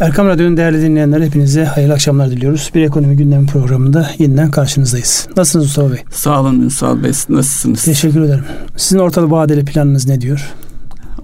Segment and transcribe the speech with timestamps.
[0.00, 2.70] Erkam Radyo'nun değerli dinleyenler hepinize hayırlı akşamlar diliyoruz.
[2.74, 5.28] Bir ekonomi gündemi programında yeniden karşınızdayız.
[5.36, 5.98] Nasılsınız Mustafa Bey?
[6.10, 7.10] Sağ olun Ünsal Bey.
[7.28, 7.84] Nasılsınız?
[7.84, 8.44] Teşekkür ederim.
[8.76, 10.52] Sizin orta vadeli planınız ne diyor?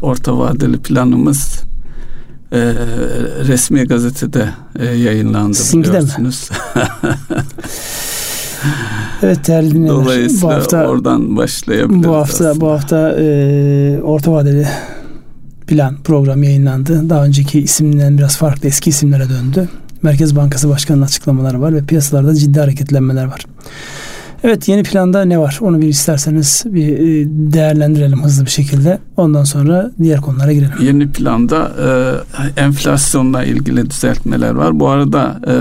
[0.03, 1.62] Orta vadeli planımız
[2.53, 2.59] e,
[3.47, 4.49] resmi gazetede
[4.79, 6.51] e, yayınlandı Sizinki biliyorsunuz.
[9.22, 10.04] evet değerli dinleyenler.
[10.04, 12.04] Dolayısıyla bu hafta, oradan başlayabiliriz.
[12.04, 12.61] Bu hafta aslında.
[12.61, 14.67] bu hafta e, orta vadeli
[15.67, 17.10] plan program yayınlandı.
[17.10, 19.69] Daha önceki isimden biraz farklı eski isimlere döndü.
[20.02, 23.47] Merkez Bankası Başkanı'nın açıklamaları var ve piyasalarda ciddi hareketlenmeler var.
[24.45, 25.59] Evet yeni planda ne var?
[25.60, 28.98] Onu bir isterseniz bir e, değerlendirelim hızlı bir şekilde.
[29.16, 30.73] Ondan sonra diğer konulara girelim.
[30.80, 31.73] Yeni planda
[32.57, 34.80] e, enflasyonla ilgili düzeltmeler var.
[34.80, 35.55] Bu arada e,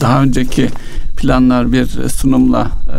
[0.00, 0.68] daha önceki
[1.16, 2.98] planlar bir sunumla e,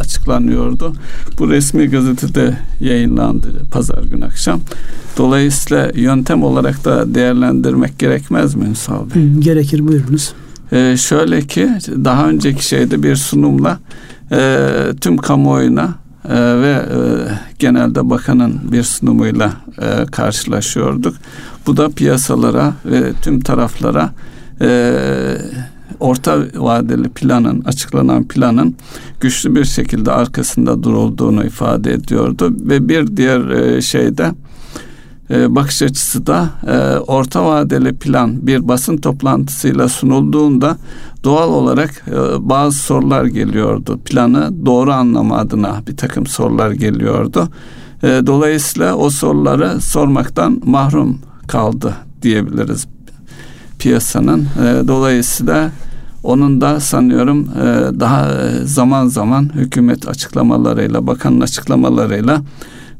[0.00, 0.92] açıklanıyordu.
[1.38, 4.60] Bu resmi gazetede yayınlandı pazar günü akşam.
[5.18, 9.28] Dolayısıyla yöntem olarak da değerlendirmek gerekmez mi Ünsal Bey?
[9.38, 10.32] Gerekir buyurunuz.
[10.72, 13.78] Ee, şöyle ki daha önceki şeyde bir sunumla
[14.32, 14.68] e,
[15.00, 15.94] tüm kamuoyuna
[16.28, 16.98] e, ve e,
[17.58, 21.16] genelde bakanın bir sunumuyla e, karşılaşıyorduk.
[21.66, 24.10] Bu da piyasalara ve tüm taraflara
[24.60, 24.68] e,
[26.00, 28.76] orta vadeli planın açıklanan planın
[29.20, 34.32] güçlü bir şekilde arkasında durulduğunu ifade ediyordu ve bir diğer e, şeyde
[35.30, 40.76] e, bakış açısı da e, orta vadeli plan bir basın toplantısıyla sunulduğunda
[41.24, 44.00] doğal olarak e, bazı sorular geliyordu.
[44.04, 47.48] Planı doğru anlama adına bir takım sorular geliyordu.
[48.02, 52.86] Dolayısıyla o soruları sormaktan mahrum kaldı diyebiliriz
[53.84, 54.40] piyasanın.
[54.40, 55.70] E, dolayısıyla
[56.22, 57.64] onun da sanıyorum e,
[58.00, 58.30] daha
[58.64, 62.42] zaman zaman hükümet açıklamalarıyla, bakanın açıklamalarıyla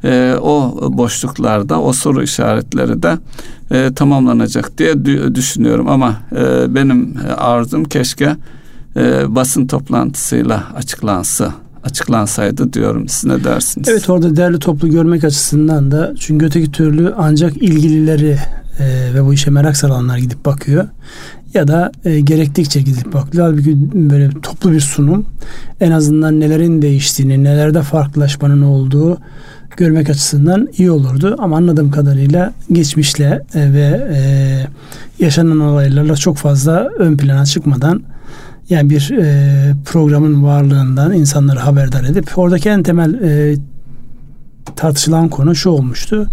[0.04, 3.18] e, o boşluklarda, o soru işaretleri de
[3.70, 5.88] e, tamamlanacak diye düşünüyorum.
[5.88, 8.36] Ama e, benim arzum keşke
[8.96, 11.52] e, basın toplantısıyla açıklansa
[11.84, 13.08] açıklansaydı diyorum.
[13.08, 13.88] Siz ne dersiniz?
[13.88, 18.38] Evet orada değerli toplu görmek açısından da çünkü öteki türlü ancak ilgilileri
[18.78, 20.88] e, ve bu işe merak saranlar gidip bakıyor
[21.54, 23.46] ya da e, gerektikçe gidip bakıyor.
[23.46, 25.26] Halbuki böyle toplu bir sunum
[25.80, 29.18] en azından nelerin değiştiğini, nelerde farklılaşmanın olduğu
[29.76, 31.36] görmek açısından iyi olurdu.
[31.38, 34.20] Ama anladığım kadarıyla geçmişle e, ve e,
[35.24, 38.02] yaşanan olaylarla çok fazla ön plana çıkmadan
[38.70, 43.56] yani bir e, programın varlığından insanları haberdar edip oradaki en temel e,
[44.76, 46.28] tartışılan konu şu olmuştu.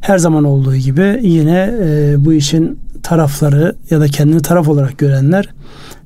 [0.00, 5.48] Her zaman olduğu gibi yine e, bu işin tarafları ya da kendini taraf olarak görenler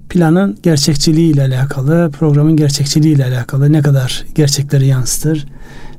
[0.08, 5.46] planın gerçekçiliği ile alakalı, programın gerçekçiliği ile alakalı ne kadar gerçekleri yansıtır,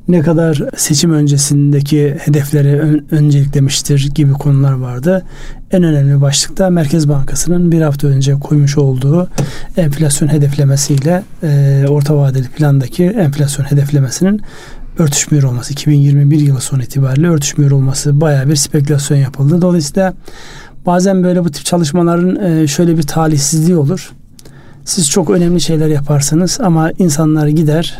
[0.07, 5.25] ne kadar seçim öncesindeki hedefleri ön, önceliklemiştir gibi konular vardı.
[5.71, 9.29] En önemli başlıkta Merkez Bankası'nın bir hafta önce koymuş olduğu
[9.77, 14.41] enflasyon hedeflemesiyle e, orta vadeli plandaki enflasyon hedeflemesinin
[14.99, 19.61] örtüşmüyor olması 2021 yılı sonu itibariyle örtüşmüyor olması baya bir spekülasyon yapıldı.
[19.61, 20.13] Dolayısıyla
[20.85, 24.11] bazen böyle bu tip çalışmaların e, şöyle bir talihsizliği olur.
[24.85, 27.99] Siz çok önemli şeyler yaparsınız ama insanlar gider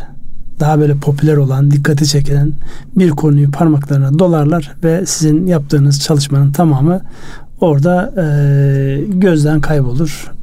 [0.60, 2.52] daha böyle popüler olan, dikkati çeken
[2.96, 7.00] bir konuyu parmaklarına dolarlar ve sizin yaptığınız çalışmanın tamamı
[7.60, 8.24] orada e,
[9.08, 10.35] gözden kaybolur.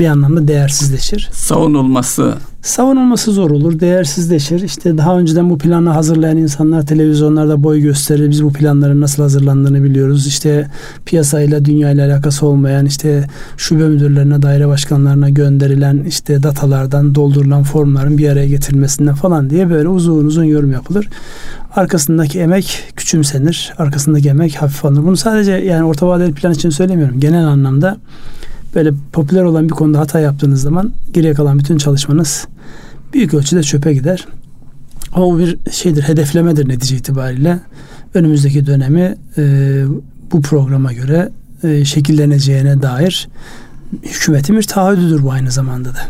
[0.00, 1.28] Bir anlamda değersizleşir.
[1.32, 4.62] Savunulması savunulması zor olur, değersizleşir.
[4.62, 8.30] İşte daha önceden bu planı hazırlayan insanlar televizyonlarda boy gösterir.
[8.30, 10.26] Biz bu planların nasıl hazırlandığını biliyoruz.
[10.26, 10.70] İşte
[11.06, 18.28] piyasayla, dünyayla alakası olmayan işte şube müdürlerine, daire başkanlarına gönderilen işte datalardan doldurulan formların bir
[18.28, 21.08] araya getirilmesinden falan diye böyle uzun uzun yorum yapılır.
[21.76, 23.72] Arkasındaki emek küçümsenir.
[23.78, 25.02] Arkasındaki emek hafif alınır.
[25.02, 27.20] Bunu sadece yani orta vadeli plan için söylemiyorum.
[27.20, 27.96] Genel anlamda
[28.74, 32.48] böyle popüler olan bir konuda hata yaptığınız zaman geriye kalan bütün çalışmanız
[33.12, 34.26] büyük ölçüde çöpe gider.
[35.12, 37.60] Ama bu bir şeydir, hedeflemedir netice itibariyle.
[38.14, 39.84] Önümüzdeki dönemi e,
[40.32, 41.30] bu programa göre
[41.62, 43.28] e, şekilleneceğine dair
[44.02, 46.00] hükümetin bir taahhüdüdür bu aynı zamanda da.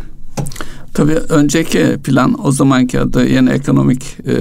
[0.93, 4.35] Tabii önceki plan o zamanki adı yeni ekonomik e,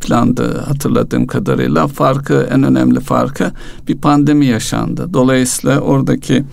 [0.00, 1.86] plandı hatırladığım kadarıyla.
[1.86, 3.52] Farkı en önemli farkı
[3.88, 5.08] bir pandemi yaşandı.
[5.14, 6.44] Dolayısıyla oradaki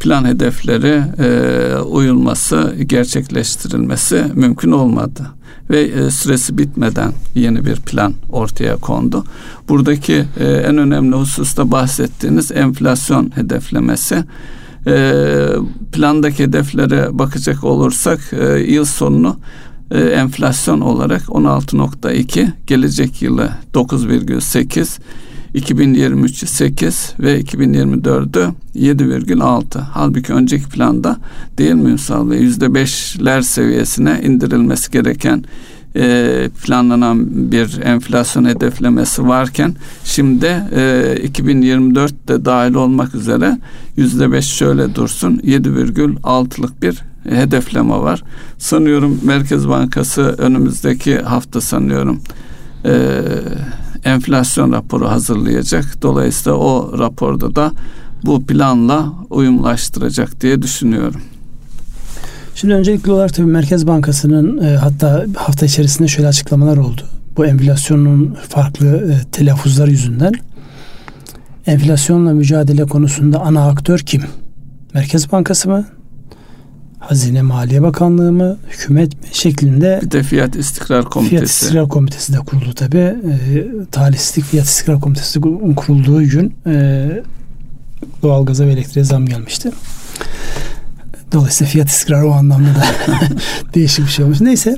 [0.00, 5.22] plan hedefleri e, uyulması, gerçekleştirilmesi mümkün olmadı
[5.70, 9.24] ve e, süresi bitmeden yeni bir plan ortaya kondu.
[9.68, 14.24] Buradaki e, en önemli hususta bahsettiğiniz enflasyon hedeflemesi.
[14.86, 15.12] E,
[15.92, 19.36] plandaki hedeflere bakacak olursak e, yıl sonunu
[19.90, 24.98] e, enflasyon olarak 16.2, gelecek yılı 9,8
[25.54, 29.78] 2023'ü 8 ve 2024'ü 7,6.
[29.78, 31.16] Halbuki önceki planda
[31.58, 32.38] değil mi Ünsal Bey?
[32.38, 35.44] %5'ler seviyesine indirilmesi gereken
[35.96, 39.74] e, planlanan bir enflasyon hedeflemesi varken
[40.04, 43.58] şimdi e, 2024'te dahil olmak üzere
[43.96, 48.22] yüzde beş şöyle dursun 7,6'lık bir hedefleme var.
[48.58, 52.20] Sanıyorum Merkez Bankası önümüzdeki hafta sanıyorum
[52.84, 53.20] e,
[54.04, 56.02] enflasyon raporu hazırlayacak.
[56.02, 57.72] Dolayısıyla o raporda da
[58.24, 61.20] bu planla uyumlaştıracak diye düşünüyorum.
[62.54, 67.02] Şimdi öncelikli olarak tabii Merkez Bankası'nın e, hatta hafta içerisinde şöyle açıklamalar oldu.
[67.36, 70.32] Bu enflasyonun farklı e, telaffuzları yüzünden
[71.66, 74.22] enflasyonla mücadele konusunda ana aktör kim?
[74.94, 75.84] Merkez Bankası mı?
[77.08, 81.30] Hazine Maliye Bakanlığı mı, hükümet mi şeklinde bir de Fiyat İstikrar Komitesi.
[81.30, 82.98] Fiyat İstikrar Komitesi de kuruldu tabi.
[82.98, 83.16] E,
[83.92, 85.40] talihsizlik Fiyat İstikrar Komitesi
[85.76, 87.06] kurulduğu gün e,
[88.22, 89.70] doğalgaza ve elektriğe zam gelmişti.
[91.32, 92.84] Dolayısıyla fiyat istikrarı o anlamda da
[93.74, 94.40] değişik bir şey olmuş.
[94.40, 94.76] Neyse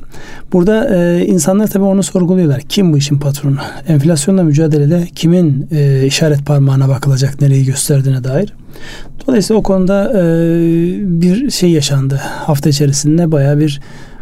[0.52, 2.60] burada e, insanlar tabii onu sorguluyorlar.
[2.60, 3.56] Kim bu işin patronu?
[3.88, 8.52] Enflasyonla mücadelede kimin e, işaret parmağına bakılacak nereyi gösterdiğine dair.
[9.26, 10.22] Dolayısıyla o konuda e,
[11.20, 12.20] bir şey yaşandı.
[12.24, 13.80] Hafta içerisinde baya bir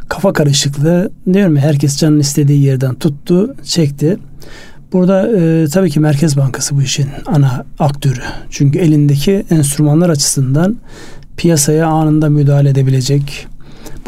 [0.09, 4.19] kafa karışıklığı diyorum ya herkes canın istediği yerden tuttu, çekti.
[4.93, 8.21] Burada e, tabii ki Merkez Bankası bu işin ana aktörü.
[8.51, 10.77] Çünkü elindeki enstrümanlar açısından
[11.37, 13.47] piyasaya anında müdahale edebilecek.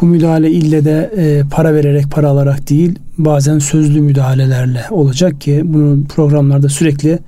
[0.01, 5.61] Bu müdahale ille de e, para vererek para alarak değil bazen sözlü müdahalelerle olacak ki
[5.65, 7.19] bunu programlarda sürekli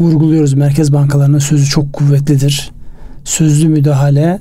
[0.00, 0.54] vurguluyoruz.
[0.54, 2.70] Merkez bankalarının sözü çok kuvvetlidir.
[3.24, 4.40] Sözlü müdahale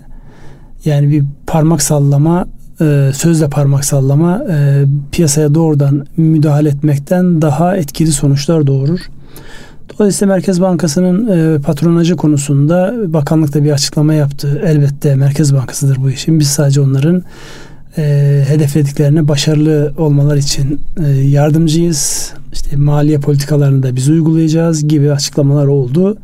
[0.86, 2.48] yani bir parmak sallama
[2.81, 9.00] e, sözle parmak sallama e, piyasaya doğrudan müdahale etmekten daha etkili sonuçlar doğurur.
[9.94, 14.62] Dolayısıyla Merkez Bankası'nın e, patronajı konusunda bakanlık da bir açıklama yaptı.
[14.65, 16.39] Elbette Merkez Bankası'dır bu işin.
[16.39, 17.24] Biz sadece onların
[18.48, 20.81] hedeflediklerine başarılı olmalar için
[21.24, 22.33] yardımcıyız.
[22.57, 26.18] İşte maliye politikalarını da biz uygulayacağız gibi açıklamalar oldu.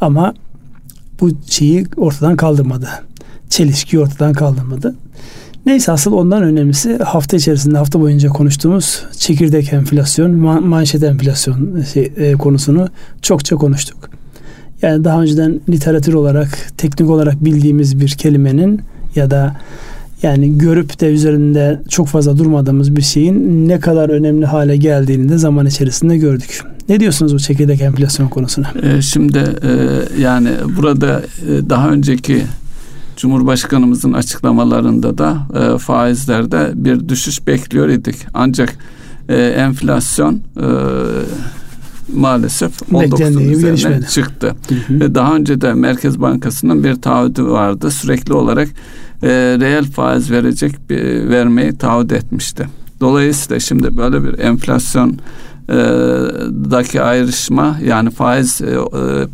[0.00, 0.34] Ama
[1.20, 2.88] bu şeyi ortadan kaldırmadı.
[3.48, 4.94] Çelişkiyi ortadan kaldırmadı.
[5.66, 12.12] Neyse asıl ondan önemlisi hafta içerisinde hafta boyunca konuştuğumuz çekirdek enflasyon, man- manşet enflasyon şey,
[12.16, 12.88] e, konusunu
[13.22, 14.10] çokça konuştuk.
[14.82, 18.80] Yani daha önceden literatür olarak, teknik olarak bildiğimiz bir kelimenin
[19.14, 19.56] ya da
[20.22, 25.38] yani görüp de üzerinde çok fazla durmadığımız bir şeyin ne kadar önemli hale geldiğini de
[25.38, 26.60] zaman içerisinde gördük.
[26.88, 28.72] Ne diyorsunuz bu çekirdek enflasyon konusuna?
[28.82, 29.72] Ee, şimdi e,
[30.22, 32.42] yani burada e, daha önceki
[33.16, 38.16] Cumhurbaşkanımızın açıklamalarında da e, faizlerde bir düşüş bekliyor idik.
[38.34, 38.78] Ancak
[39.28, 40.66] e, enflasyon e,
[42.14, 44.54] maalesef 19'un üzerine çıktı.
[44.68, 45.00] Hı hı.
[45.00, 47.90] Ve daha önce de Merkez Bankası'nın bir taahhüdü vardı.
[47.90, 48.68] Sürekli olarak
[49.22, 49.28] e,
[49.60, 52.68] reel faiz verecek bir, vermeyi taahhüt etmişti.
[53.00, 55.18] Dolayısıyla şimdi böyle bir enflasyon
[55.68, 55.74] e,
[56.70, 58.76] daki ayrışma yani faiz e,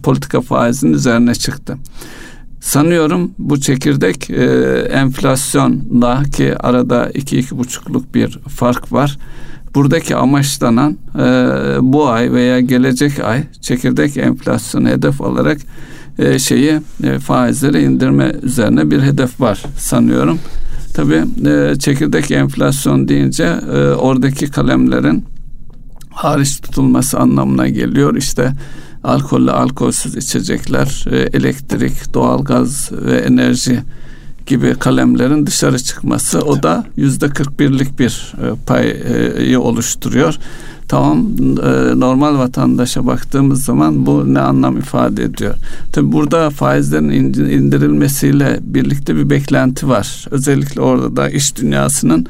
[0.02, 1.76] politika faizinin üzerine çıktı.
[2.60, 4.44] Sanıyorum bu çekirdek e,
[4.92, 9.19] enflasyonla ki arada iki iki buçukluk bir fark var.
[9.75, 11.26] Buradaki amaçlanan e,
[11.81, 15.58] bu ay veya gelecek ay çekirdek enflasyonu hedef olarak
[16.19, 20.38] e, şeyi e, faizleri indirme üzerine bir hedef var sanıyorum.
[20.94, 25.24] Tabii e, çekirdek enflasyon deyince e, oradaki kalemlerin
[26.10, 28.17] hariç tutulması anlamına geliyor.
[28.17, 28.53] İşte
[29.05, 33.81] alkollü alkolsüz içecekler, e, elektrik, doğalgaz ve enerji
[34.46, 40.38] gibi kalemlerin dışarı çıkması o da yüzde 41'lik bir e, payı oluşturuyor.
[40.88, 41.26] Tamam
[41.62, 45.55] e, normal vatandaşa baktığımız zaman bu ne anlam ifade ediyor?
[45.93, 47.10] Tabi burada faizlerin
[47.50, 50.26] indirilmesiyle birlikte bir beklenti var.
[50.31, 52.26] Özellikle orada da iş dünyasının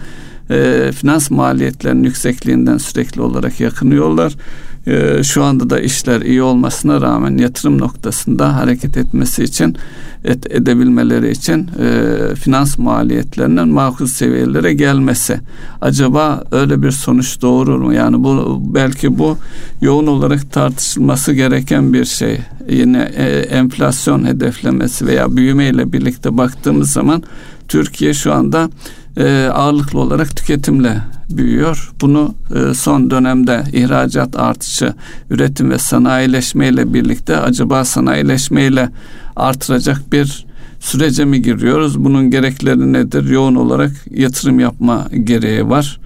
[0.50, 4.36] e, finans maliyetlerinin yüksekliğinden sürekli olarak yakınıyorlar.
[4.86, 9.76] E, şu anda da işler iyi olmasına rağmen yatırım noktasında hareket etmesi için
[10.24, 15.40] et, edebilmeleri için e, finans maliyetlerinin makul seviyelere gelmesi.
[15.80, 17.94] Acaba öyle bir sonuç doğurur mu?
[17.94, 19.38] Yani bu belki bu
[19.80, 22.38] yoğun olarak tartışılması gereken bir şey.
[22.68, 27.22] Yine e, enflasyon hedeflemesi veya büyüme ile birlikte baktığımız zaman
[27.68, 28.70] Türkiye şu anda
[29.16, 31.92] e, ağırlıklı olarak tüketimle büyüyor.
[32.00, 34.94] Bunu e, son dönemde ihracat artışı,
[35.30, 38.90] üretim ve sanayileşme ile birlikte acaba sanayileşme ile
[39.36, 40.46] artıracak bir
[40.80, 42.04] sürece mi giriyoruz?
[42.04, 43.30] Bunun gerekleri nedir?
[43.30, 46.00] Yoğun olarak yatırım yapma gereği var.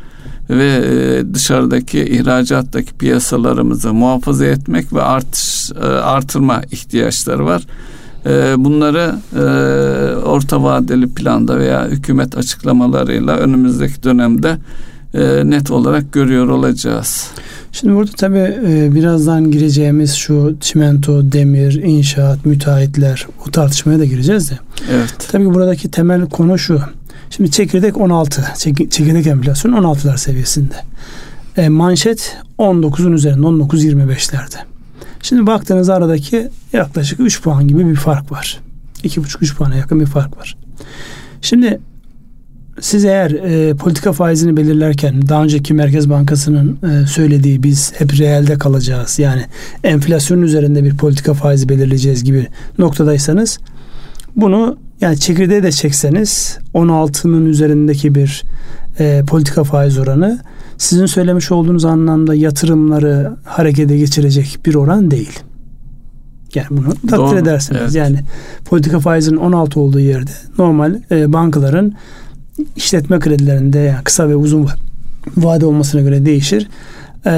[0.51, 7.63] ve e, dışarıdaki ihracattaki piyasalarımızı muhafaza etmek ve artış e, artırma ihtiyaçları var.
[8.27, 9.15] E, bunları
[10.25, 14.57] orta vadeli planda veya hükümet açıklamalarıyla önümüzdeki dönemde
[15.45, 17.31] net olarak görüyor olacağız.
[17.73, 18.55] Şimdi burada tabii
[18.95, 24.59] birazdan gireceğimiz şu çimento, demir, inşaat, müteahhitler o tartışmaya da gireceğiz de.
[24.93, 25.29] Evet.
[25.33, 26.81] Tabii buradaki temel konu şu.
[27.31, 28.45] Şimdi çekirdek 16.
[28.91, 30.75] Çekirdek enflasyon 16'lar seviyesinde.
[31.57, 34.57] E, manşet 19'un üzerinde 19-25'lerde.
[35.23, 38.61] Şimdi baktığınız aradaki yaklaşık 3 puan gibi bir fark var.
[39.05, 40.57] 2,5-3 puana yakın bir fark var.
[41.43, 41.81] Şimdi
[42.81, 48.59] siz eğer e, politika faizini belirlerken daha önceki Merkez Bankası'nın e, söylediği biz hep reelde
[48.59, 49.19] kalacağız.
[49.19, 49.43] Yani
[49.85, 52.47] enflasyonun üzerinde bir politika faizi belirleyeceğiz gibi
[52.79, 53.59] noktadaysanız
[54.37, 58.45] bunu yani çekirdeği de çekseniz 16'nın üzerindeki bir
[58.99, 60.39] e, politika faiz oranı
[60.79, 65.39] sizin söylemiş olduğunuz anlamda yatırımları harekete geçirecek bir oran değil.
[66.55, 67.81] Yani bunu takdir Doğru, edersiniz.
[67.83, 67.95] Evet.
[67.95, 68.21] Yani
[68.65, 71.93] politika faizinin 16 olduğu yerde normal e, bankaların
[72.77, 74.67] işletme kredilerinde yani kısa ve uzun
[75.37, 76.69] vade olmasına göre değişir.
[77.27, 77.33] E,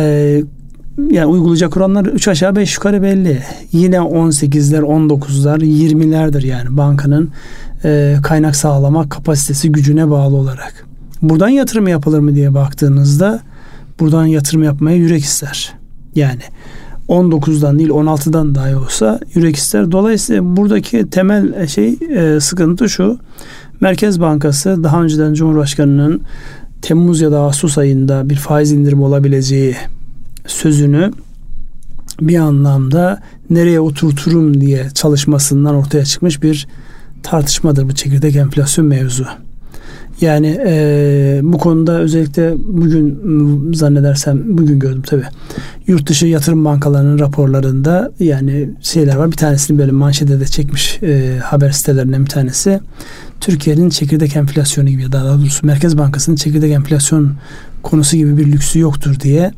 [1.10, 3.42] yani uygulayacak oranlar 3 aşağı 5 yukarı belli.
[3.72, 7.30] Yine 18'ler, 19'lar, 20'lerdir yani bankanın
[7.84, 10.89] e, kaynak sağlama kapasitesi gücüne bağlı olarak.
[11.22, 13.40] Buradan yatırım yapılır mı diye baktığınızda
[14.00, 15.72] buradan yatırım yapmaya yürek ister.
[16.14, 16.42] Yani
[17.08, 19.92] 19'dan değil 16'dan dahi olsa yürek ister.
[19.92, 23.18] Dolayısıyla buradaki temel şey e, sıkıntı şu.
[23.80, 26.22] Merkez Bankası daha önceden Cumhurbaşkanı'nın
[26.82, 29.76] Temmuz ya da Ağustos ayında bir faiz indirimi olabileceği
[30.46, 31.12] sözünü
[32.20, 36.68] bir anlamda nereye oturturum diye çalışmasından ortaya çıkmış bir
[37.22, 39.26] tartışmadır bu çekirdek enflasyon mevzu.
[40.20, 43.20] Yani e, bu konuda özellikle bugün
[43.74, 45.22] zannedersem bugün gördüm tabi.
[45.86, 49.30] Yurt dışı yatırım bankalarının raporlarında yani şeyler var.
[49.30, 52.80] Bir tanesini böyle manşete de çekmiş e, haber sitelerinden bir tanesi.
[53.40, 57.32] Türkiye'nin çekirdek enflasyonu gibi daha doğrusu Merkez Bankası'nın çekirdek enflasyon
[57.82, 59.52] konusu gibi bir lüksü yoktur diye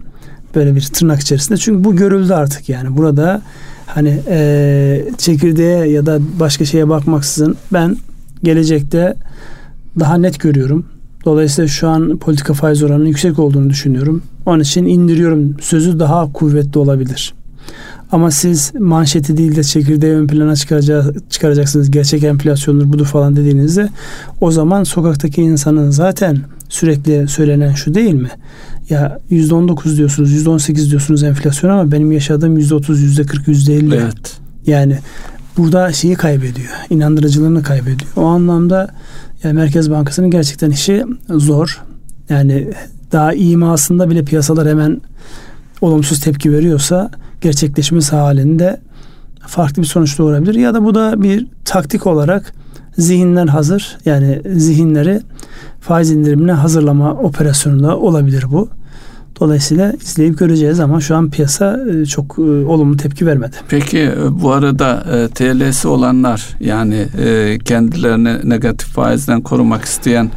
[0.54, 1.58] böyle bir tırnak içerisinde.
[1.58, 2.96] Çünkü bu görüldü artık yani.
[2.96, 3.42] Burada
[3.86, 7.96] hani e, çekirdeğe ya da başka şeye bakmaksızın ben
[8.42, 9.14] gelecekte
[10.00, 10.86] daha net görüyorum.
[11.24, 14.22] Dolayısıyla şu an politika faiz oranının yüksek olduğunu düşünüyorum.
[14.46, 17.34] Onun için indiriyorum sözü daha kuvvetli olabilir.
[18.12, 20.56] Ama siz manşeti değil de çekirdeği ön plana
[21.30, 21.90] çıkaracaksınız.
[21.90, 23.88] Gerçek enflasyondur budur falan dediğinizde
[24.40, 28.30] o zaman sokaktaki insanın zaten sürekli söylenen şu değil mi?
[28.90, 33.94] Ya %19 diyorsunuz, %18 diyorsunuz enflasyon ama benim yaşadığım %30, %40, %50.
[33.94, 34.40] Evet.
[34.66, 34.98] Yani
[35.56, 36.68] burada şeyi kaybediyor.
[36.90, 38.10] inandırıcılığını kaybediyor.
[38.16, 38.88] O anlamda
[39.44, 41.82] yani Merkez Bankası'nın gerçekten işi zor.
[42.28, 42.70] Yani
[43.12, 45.00] daha imasında bile piyasalar hemen
[45.80, 48.80] olumsuz tepki veriyorsa gerçekleşmesi halinde
[49.46, 50.54] farklı bir sonuç doğurabilir.
[50.54, 52.52] Ya da bu da bir taktik olarak
[52.98, 53.98] zihinler hazır.
[54.04, 55.20] Yani zihinleri
[55.80, 58.68] faiz indirimine hazırlama operasyonunda olabilir bu.
[59.42, 63.56] Dolayısıyla izleyip göreceğiz ama şu an piyasa e, çok e, olumlu tepki vermedi.
[63.68, 67.06] Peki e, bu arada TL'si olanlar yani
[67.64, 70.30] kendilerini negatif faizden korumak isteyen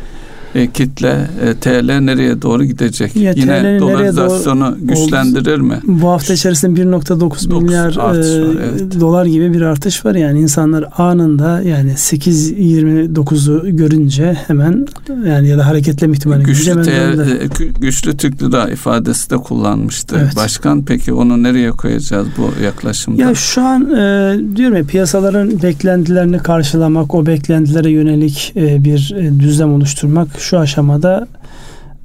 [0.55, 3.15] e, kitle e, TL nereye doğru gidecek?
[3.15, 5.79] Ya, Yine dolarizasyonu doğru, güçlendirir mi?
[5.83, 8.99] Bu hafta içerisinde 1.9 milyar e, var, evet.
[8.99, 10.15] dolar gibi bir artış var.
[10.15, 14.87] Yani insanlar anında yani 8.29'u görünce hemen
[15.27, 20.15] yani ya da hareketleme ihtimali güçlü, görünce te, güçlü Türk lira ifadesi de kullanmıştı.
[20.21, 20.35] Evet.
[20.35, 23.21] Başkan peki onu nereye koyacağız bu yaklaşımda?
[23.21, 29.39] Ya şu an e, diyorum ya piyasaların beklentilerini karşılamak, o beklentilere yönelik e, bir e,
[29.39, 31.27] düzlem oluşturmak şu aşamada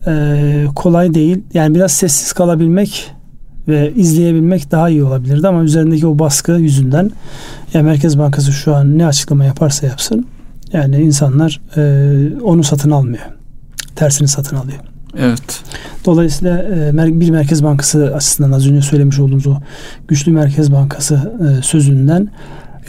[0.06, 1.42] e, kolay değil.
[1.54, 3.10] Yani biraz sessiz kalabilmek
[3.68, 7.10] ve izleyebilmek daha iyi olabilirdi ama üzerindeki o baskı yüzünden
[7.74, 10.26] ya Merkez Bankası şu an ne açıklama yaparsa yapsın
[10.72, 13.24] yani insanlar e, onu satın almıyor.
[13.96, 14.78] Tersini satın alıyor.
[15.18, 15.62] Evet.
[16.04, 19.56] Dolayısıyla e, bir Merkez Bankası açısından az önce söylemiş olduğumuz o
[20.08, 22.28] güçlü Merkez Bankası e, sözünden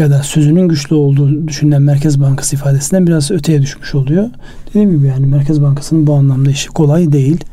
[0.01, 4.29] ya da sözünün güçlü olduğu düşünülen Merkez Bankası ifadesinden biraz öteye düşmüş oluyor.
[4.69, 7.43] Dediğim gibi yani Merkez Bankası'nın bu anlamda işi kolay değil.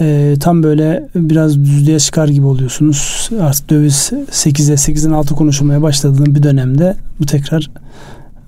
[0.00, 3.30] E, tam böyle biraz düzlüğe çıkar gibi oluyorsunuz.
[3.40, 7.70] Artık döviz 8'e 8'in altı konuşulmaya başladığım bir dönemde bu tekrar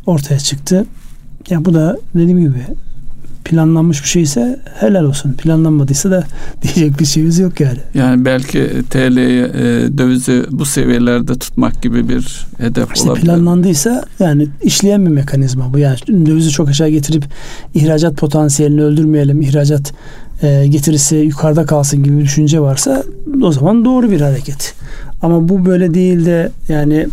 [0.06, 0.86] ortaya çıktı.
[1.50, 2.62] Ya bu da dediğim gibi
[3.48, 5.32] planlanmış bir şeyse helal olsun.
[5.32, 6.24] Planlanmadıysa da
[6.62, 7.78] diyecek bir şeyimiz yok yani.
[7.94, 13.24] Yani belki TL'yi e, dövizi bu seviyelerde tutmak gibi bir hedef işte olabilir.
[13.24, 15.78] Planlandıysa yani işleyen bir mekanizma bu.
[15.78, 17.24] Yani dövizi çok aşağı getirip
[17.74, 19.40] ihracat potansiyelini öldürmeyelim.
[19.40, 19.92] ihracat
[20.42, 23.02] e, getirisi yukarıda kalsın gibi bir düşünce varsa
[23.42, 24.74] o zaman doğru bir hareket.
[25.22, 27.06] Ama bu böyle değil de yani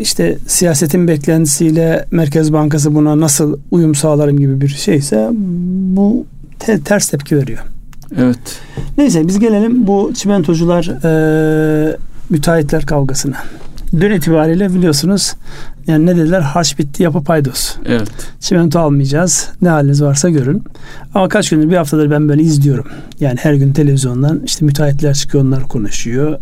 [0.00, 5.28] işte siyasetin beklentisiyle Merkez Bankası buna nasıl uyum sağlarım gibi bir şeyse
[5.96, 6.26] bu
[6.58, 7.58] te- ters tepki veriyor.
[8.16, 8.38] Evet.
[8.98, 11.96] Neyse biz gelelim bu çimentocular e,
[12.30, 13.36] müteahhitler kavgasına.
[13.92, 15.34] Dün itibariyle biliyorsunuz
[15.86, 16.40] yani ne dediler?
[16.40, 17.76] Harç bitti yapı paydos.
[17.86, 18.08] Evet.
[18.40, 19.48] Çimento almayacağız.
[19.62, 20.62] Ne haliniz varsa görün.
[21.14, 22.86] Ama kaç gündür bir haftadır ben böyle izliyorum.
[23.20, 26.38] Yani her gün televizyondan işte müteahhitler çıkıyor onlar konuşuyor.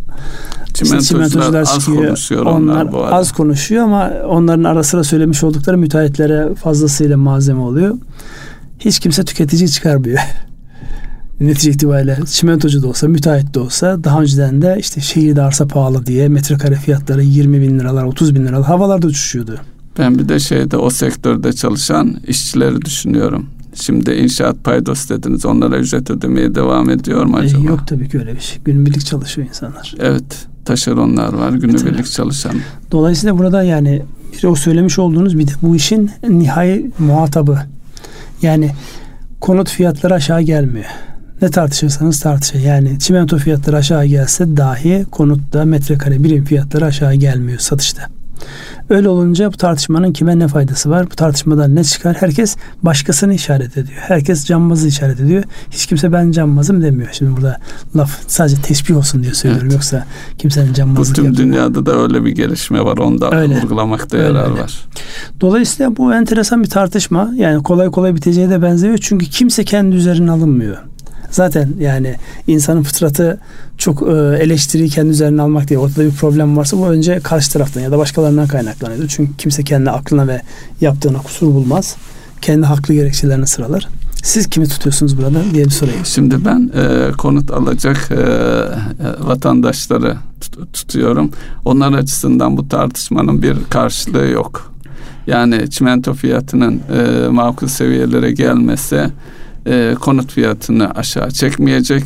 [0.75, 2.07] Çimentocular, işte çimentocular az çıkıyor.
[2.07, 3.17] konuşuyor onlar, onlar bu arada.
[3.17, 7.95] Az konuşuyor ama onların ara sıra söylemiş oldukları müteahhitlere fazlasıyla malzeme oluyor.
[8.79, 10.19] Hiç kimse tüketici çıkarmıyor.
[11.41, 16.07] netice itibariyle çimentocu da olsa, müteahhit de olsa daha önceden de işte şehirde arsa pahalı
[16.07, 19.61] diye metrekare fiyatları 20 bin liralar, 30 bin liralar havalarda uçuşuyordu.
[19.99, 23.47] Ben bir de şeyde o sektörde çalışan işçileri düşünüyorum.
[23.75, 25.47] Şimdi inşaat paydos dediniz.
[25.47, 27.63] Onlara ücret ödemeye devam ediyor mu e, acaba?
[27.63, 28.59] E, yok tabii ki öyle bir şey.
[28.65, 29.95] Günübirlik çalışıyor insanlar.
[29.99, 30.47] Evet.
[30.65, 31.51] Taşeronlar var.
[31.51, 32.55] Günübirlik çalışan.
[32.93, 34.03] Dolayısıyla burada yani
[34.33, 37.59] bir o söylemiş olduğunuz bir de bu işin nihai muhatabı.
[38.43, 38.71] Yani
[39.41, 40.87] konut fiyatları aşağı gelmiyor.
[41.43, 42.59] Ne tartışırsanız tartışın.
[42.59, 48.03] Yani çimento fiyatları aşağı gelse dahi konutta metrekare birim fiyatları aşağı gelmiyor satışta.
[48.91, 51.07] Öyle olunca bu tartışmanın kime ne faydası var?
[51.11, 52.17] Bu tartışmadan ne çıkar?
[52.21, 53.99] Herkes başkasını işaret ediyor.
[54.01, 55.45] Herkes cambazı işaret ediyor.
[55.71, 57.09] Hiç kimse ben cambazım demiyor.
[57.13, 57.59] Şimdi burada
[57.97, 59.67] laf sadece teşbih olsun diye söylüyorum.
[59.67, 59.75] Evet.
[59.75, 60.07] Yoksa
[60.39, 61.47] kimsenin cambazı Bu tüm yapmıyor.
[61.53, 62.99] dünyada da öyle bir gelişme var.
[62.99, 63.63] Onu da öyle.
[63.63, 64.61] vurgulamakta öyle, yarar öyle.
[64.63, 64.85] var.
[65.41, 67.31] Dolayısıyla bu enteresan bir tartışma.
[67.37, 68.99] Yani kolay kolay biteceğe de benzemiyor.
[69.03, 70.77] Çünkü kimse kendi üzerine alınmıyor.
[71.37, 72.15] Zaten yani
[72.47, 73.41] insanın fıtratı
[73.79, 77.81] çok e, eleştiriyi kendi üzerine almak diye ortada bir problem varsa bu önce karşı taraftan
[77.81, 79.09] ya da başkalarından kaynaklanıyor.
[79.09, 80.43] Çünkü kimse kendi aklına ve
[80.81, 81.97] yaptığına kusur bulmaz.
[82.43, 83.89] Kendi haklı gerekçelerini sıralar.
[84.23, 86.05] Siz kimi tutuyorsunuz burada diye bir sorayım.
[86.05, 88.19] Şimdi ben e, konut alacak e, e
[89.21, 91.31] vatandaşları tut, tutuyorum.
[91.65, 94.73] Onlar açısından bu tartışmanın bir karşılığı yok.
[95.27, 99.11] Yani çimento fiyatının e, makul seviyelere gelmesi
[99.67, 102.05] e, konut fiyatını aşağı çekmeyecek.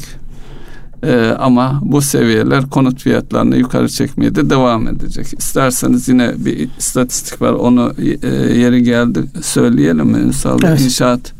[1.02, 5.26] E, ama bu seviyeler konut fiyatlarını yukarı çekmeye de devam edecek.
[5.38, 7.52] İsterseniz yine bir istatistik var.
[7.52, 10.58] Onu e, yeri geldi söyleyelim mi Ünsal?
[10.64, 10.80] Evet.
[10.80, 11.32] İnşaat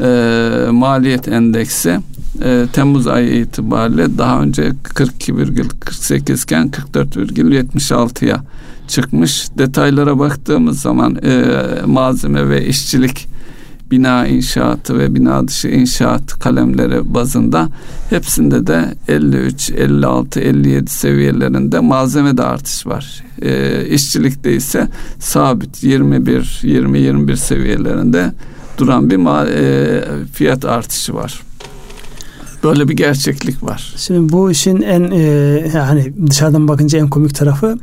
[0.00, 1.98] e, maliyet endeksi
[2.44, 8.44] e, Temmuz ayı itibariyle daha önce 42,48 iken 44,76'ya
[8.88, 9.48] çıkmış.
[9.58, 11.44] Detaylara baktığımız zaman e,
[11.86, 13.26] malzeme ve işçilik
[13.90, 17.68] bina inşaatı ve bina dışı inşaat kalemleri bazında
[18.10, 23.24] hepsinde de 53, 56, 57 seviyelerinde malzeme de artış var.
[23.42, 28.32] E, işçilikte ise sabit 21, 20, 21 seviyelerinde
[28.78, 31.42] duran bir mal, e, fiyat artışı var.
[32.64, 33.94] Böyle bir gerçeklik var.
[33.96, 35.20] Şimdi bu işin en e,
[35.74, 37.78] yani dışarıdan bakınca en komik tarafı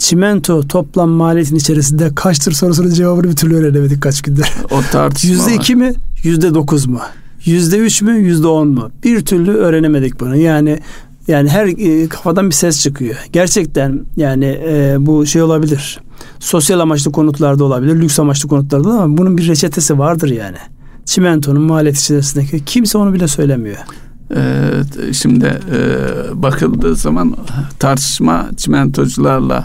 [0.00, 4.46] çimento toplam maliyetin içerisinde kaçtır sorusunun cevabını bir türlü öğrenemedik kaç gündür.
[4.70, 5.92] O tartışma Yüzde iki mi?
[6.22, 7.00] Yüzde dokuz mu?
[7.44, 8.12] Yüzde üç mü?
[8.12, 8.90] Yüzde on mu?
[9.04, 10.36] Bir türlü öğrenemedik bunu.
[10.36, 10.80] Yani
[11.28, 13.16] yani her e, kafadan bir ses çıkıyor.
[13.32, 16.00] Gerçekten yani e, bu şey olabilir.
[16.40, 20.56] Sosyal amaçlı konutlarda olabilir, lüks amaçlı konutlarda da ama bunun bir reçetesi vardır yani.
[21.04, 23.78] Çimentonun maliyet içerisindeki kimse onu bile söylemiyor.
[24.36, 27.36] Ee, şimdi e, bakıldığı zaman
[27.78, 29.64] tartışma çimentocularla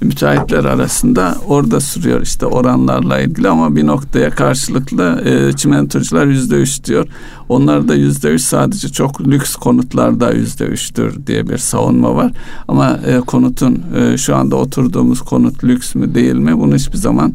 [0.00, 6.84] müteahhitler arasında orada sürüyor işte oranlarla ilgili ama bir noktaya karşılıklı e, çimentocular yüzde üç
[6.84, 7.06] diyor.
[7.48, 12.32] Onlar da yüzde üç sadece çok lüks konutlarda yüzde üçtür diye bir savunma var.
[12.68, 17.34] Ama e, konutun e, şu anda oturduğumuz konut lüks mü değil mi bunu hiçbir zaman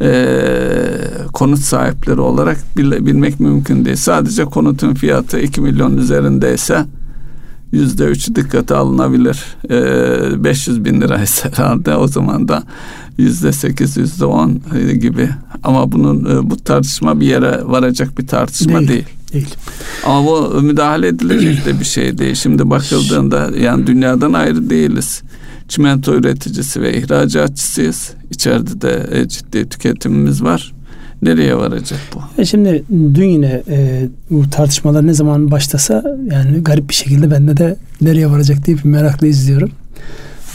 [0.00, 0.28] e,
[1.32, 3.96] konut sahipleri olarak bilmek mümkün değil.
[3.96, 6.86] Sadece konutun fiyatı 2 milyon üzerindeyse
[7.72, 9.44] yüzde üç dikkate alınabilir.
[9.70, 12.62] E, 500 bin lira herhalde o zaman da
[13.18, 14.60] yüzde sekiz, yüzde on
[15.00, 15.28] gibi.
[15.62, 18.88] Ama bunun e, bu tartışma bir yere varacak bir tartışma değil.
[18.88, 19.04] değil.
[19.32, 19.54] Değil.
[20.04, 22.34] Ama bu müdahale edilecek de bir şey değil.
[22.34, 25.22] Şimdi bakıldığında yani dünyadan ayrı değiliz
[25.68, 28.10] çimento üreticisi ve ihracatçısıyız.
[28.30, 30.72] İçeride de e, ciddi tüketimimiz var.
[31.22, 32.42] Nereye varacak bu?
[32.42, 37.56] E şimdi dün yine e, bu tartışmalar ne zaman başlasa yani garip bir şekilde bende
[37.56, 39.70] de nereye varacak diye bir merakla izliyorum.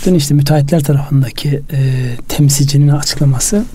[0.05, 1.79] Dün işte müteahhitler tarafındaki e,
[2.27, 3.65] temsilcinin açıklaması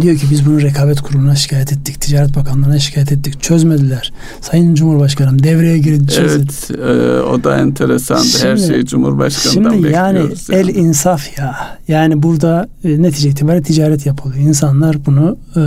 [0.00, 2.00] Diyor ki biz bunu rekabet kurumuna şikayet ettik.
[2.00, 3.42] Ticaret Bakanlığı'na şikayet ettik.
[3.42, 4.12] Çözmediler.
[4.40, 6.38] Sayın Cumhurbaşkanım devreye girin çözün.
[6.38, 8.24] Evet e, o da enteresandı.
[8.24, 10.48] Şimdi, Her şeyi Cumhurbaşkanı'ndan şimdi bekliyoruz.
[10.48, 11.78] Yani, yani el insaf ya.
[11.88, 14.44] Yani burada e, netice itibariyle ticaret yapılıyor.
[14.44, 15.60] İnsanlar bunu e,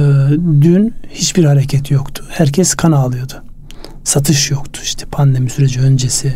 [0.61, 2.25] dün hiçbir hareket yoktu.
[2.29, 3.33] Herkes kan ağlıyordu.
[4.03, 6.33] Satış yoktu işte pandemi süreci öncesi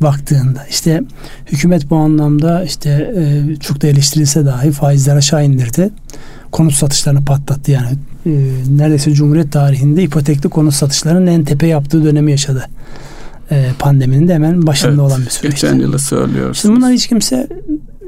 [0.00, 1.02] baktığında işte
[1.46, 5.90] hükümet bu anlamda işte e, çok da eleştirilse dahi faizler aşağı indirdi.
[6.56, 7.88] Konut satışlarını patlattı yani
[8.26, 8.30] e,
[8.68, 12.68] neredeyse Cumhuriyet tarihinde ipotekli konut satışlarının en tepe yaptığı dönemi yaşadı.
[13.50, 15.52] E, pandeminin de hemen başında evet, olan bir süreç.
[15.52, 16.58] Geçen yılı söylüyorsunuz.
[16.58, 17.48] Şimdi bunlar hiç kimse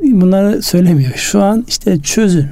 [0.02, 1.12] bunları söylemiyor.
[1.16, 2.46] Şu an işte çözün.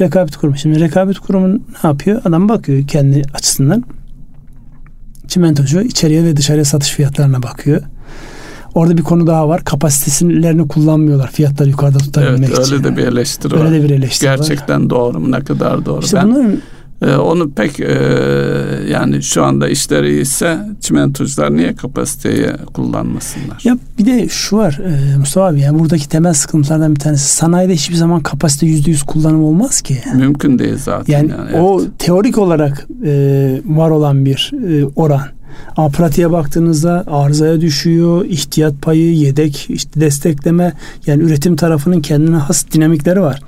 [0.00, 0.58] Rekabet kurumu.
[0.58, 2.22] Şimdi rekabet kurumu ne yapıyor?
[2.24, 3.84] Adam bakıyor kendi açısından.
[5.28, 7.82] Çimentocu içeriye ve dışarıya satış fiyatlarına bakıyor.
[8.74, 9.64] Orada bir konu daha var.
[9.64, 11.30] Kapasitelerini kullanmıyorlar.
[11.30, 12.74] Fiyatları yukarıda tutabilmek evet, için.
[12.74, 13.70] Öyle de bir eleştiri öyle var.
[13.70, 14.90] Öyle de bir eleştiri Gerçekten var.
[14.90, 15.30] doğru mu?
[15.30, 16.04] Ne kadar doğru?
[16.04, 16.58] İşte ben, bunların
[17.02, 17.92] e, onu pek e,
[18.90, 23.60] yani şu anda işleri ise çimentocular niye kapasiteyi kullanmasınlar?
[23.64, 27.74] Ya bir de şu var e, Mustafa abi yani buradaki temel sıkıntılardan bir tanesi sanayide
[27.74, 29.98] hiçbir zaman kapasite yüzde yüz kullanım olmaz ki.
[30.14, 31.12] Mümkün değil zaten.
[31.12, 31.90] Yani, yani o evet.
[31.98, 35.22] teorik olarak e, var olan bir e, oran.
[35.76, 40.72] Ama pratiğe baktığınızda arızaya düşüyor, ihtiyat payı, yedek, işte destekleme
[41.06, 43.40] yani üretim tarafının kendine has dinamikleri var.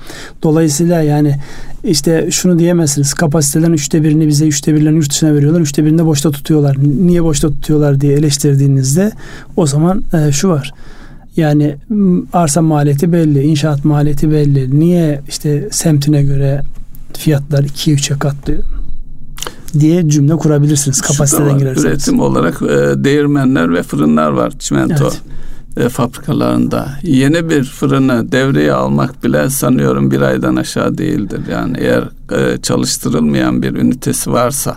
[0.43, 1.37] Dolayısıyla yani
[1.85, 5.61] işte şunu diyemezsiniz kapasitelerin üçte birini bize üçte birlerini yurt dışına veriyorlar.
[5.61, 6.77] Üçte birini de boşta tutuyorlar.
[7.07, 9.13] Niye boşta tutuyorlar diye eleştirdiğinizde
[9.57, 10.75] o zaman e, şu var.
[11.37, 11.77] Yani
[12.33, 14.81] arsa maliyeti belli, inşaat maliyeti belli.
[14.81, 16.63] Niye işte semtine göre
[17.19, 18.63] fiyatlar 2'ye 3'e katlıyor?
[19.81, 21.85] Diye cümle kurabilirsiniz kapasiteden girerseniz.
[21.85, 25.05] Üretim olarak e, değirmenler ve fırınlar var çimento
[25.77, 25.87] evet.
[25.87, 26.89] e, fabrikalarında.
[27.03, 31.41] Yeni bir fırını devreye almak bile sanıyorum bir aydan aşağı değildir.
[31.51, 34.77] Yani eğer e, çalıştırılmayan bir ünitesi varsa.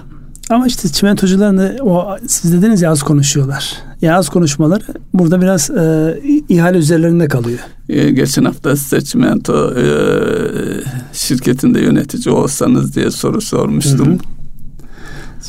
[0.49, 3.73] Ama işte çimentocuların da o siz dediniz ya az konuşuyorlar.
[4.01, 4.83] Ya az konuşmaları
[5.13, 7.59] burada biraz e, ihale üzerlerinde kalıyor.
[7.89, 9.85] E, geçen hafta size çimento e,
[11.13, 14.07] şirketinde yönetici olsanız diye soru sormuştum.
[14.07, 14.36] Hı hı.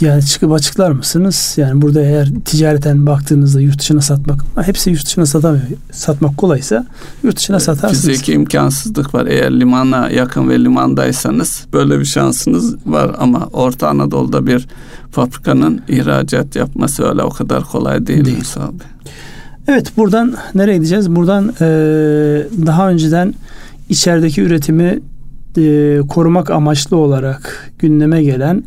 [0.01, 1.55] Yani çıkıp açıklar mısınız?
[1.57, 5.65] Yani burada eğer ticareten baktığınızda yurt dışına satmak hepsi yurt dışına satamıyor.
[5.93, 6.87] Satmak kolaysa
[7.23, 8.07] yurt dışına satarsınız.
[8.07, 9.27] Fiziki imkansızlık var.
[9.27, 14.67] Eğer limana yakın ve limandaysanız böyle bir şansınız var ama Orta Anadolu'da bir
[15.11, 18.39] fabrikanın ihracat yapması öyle o kadar kolay değil, değil.
[18.39, 18.83] Musa abi.
[19.69, 21.11] Evet buradan nereye gideceğiz?
[21.11, 21.67] Buradan e,
[22.67, 23.35] daha önceden
[23.89, 25.01] içerideki üretimi
[25.57, 28.65] e, korumak amaçlı olarak gündeme gelen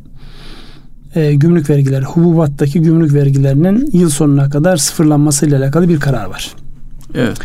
[1.15, 6.51] e, gümrük vergileri, hububattaki gümrük vergilerinin yıl sonuna kadar sıfırlanması ile alakalı bir karar var.
[7.15, 7.37] Evet.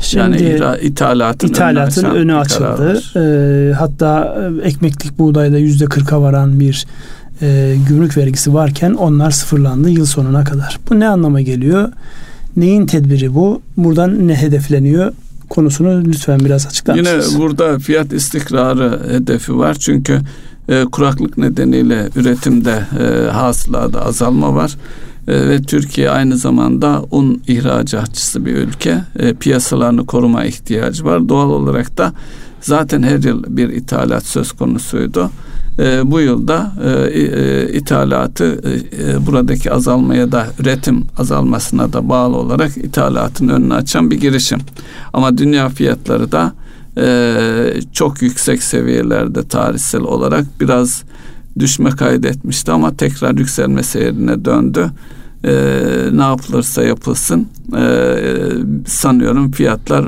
[0.00, 3.02] Şimdi yani ira, ithalatın, ithalatın önü, önü açıldı.
[3.16, 6.86] E, hatta e, ekmeklik buğdayda yüzde kırka varan bir
[7.42, 10.78] e, gümrük vergisi varken onlar sıfırlandı yıl sonuna kadar.
[10.90, 11.92] Bu ne anlama geliyor?
[12.56, 13.62] Neyin tedbiri bu?
[13.76, 15.12] Buradan ne hedefleniyor?
[15.48, 17.32] konusunu lütfen biraz açıklar mısınız?
[17.32, 19.74] Yine burada fiyat istikrarı hedefi var.
[19.74, 20.20] Çünkü
[20.68, 24.76] e, kuraklık nedeniyle üretimde e, hasılada azalma var.
[25.28, 29.04] E, ve Türkiye aynı zamanda un ihracatçısı bir ülke.
[29.18, 31.28] E, piyasalarını koruma ihtiyacı var.
[31.28, 32.12] Doğal olarak da
[32.60, 35.30] zaten her yıl bir ithalat söz konusuydu.
[35.78, 42.36] E, bu yılda e, e, ithalatı e, e, buradaki azalmaya da üretim azalmasına da bağlı
[42.36, 44.58] olarak ithalatın önünü açan bir girişim.
[45.12, 46.52] Ama dünya fiyatları da
[46.98, 51.02] e, çok yüksek seviyelerde tarihsel olarak biraz
[51.58, 54.90] düşme kaydetmişti ama tekrar yükselme seyrine döndü.
[55.44, 55.52] E,
[56.12, 58.16] ne yapılırsa yapılsın e,
[58.86, 60.06] sanıyorum fiyatlar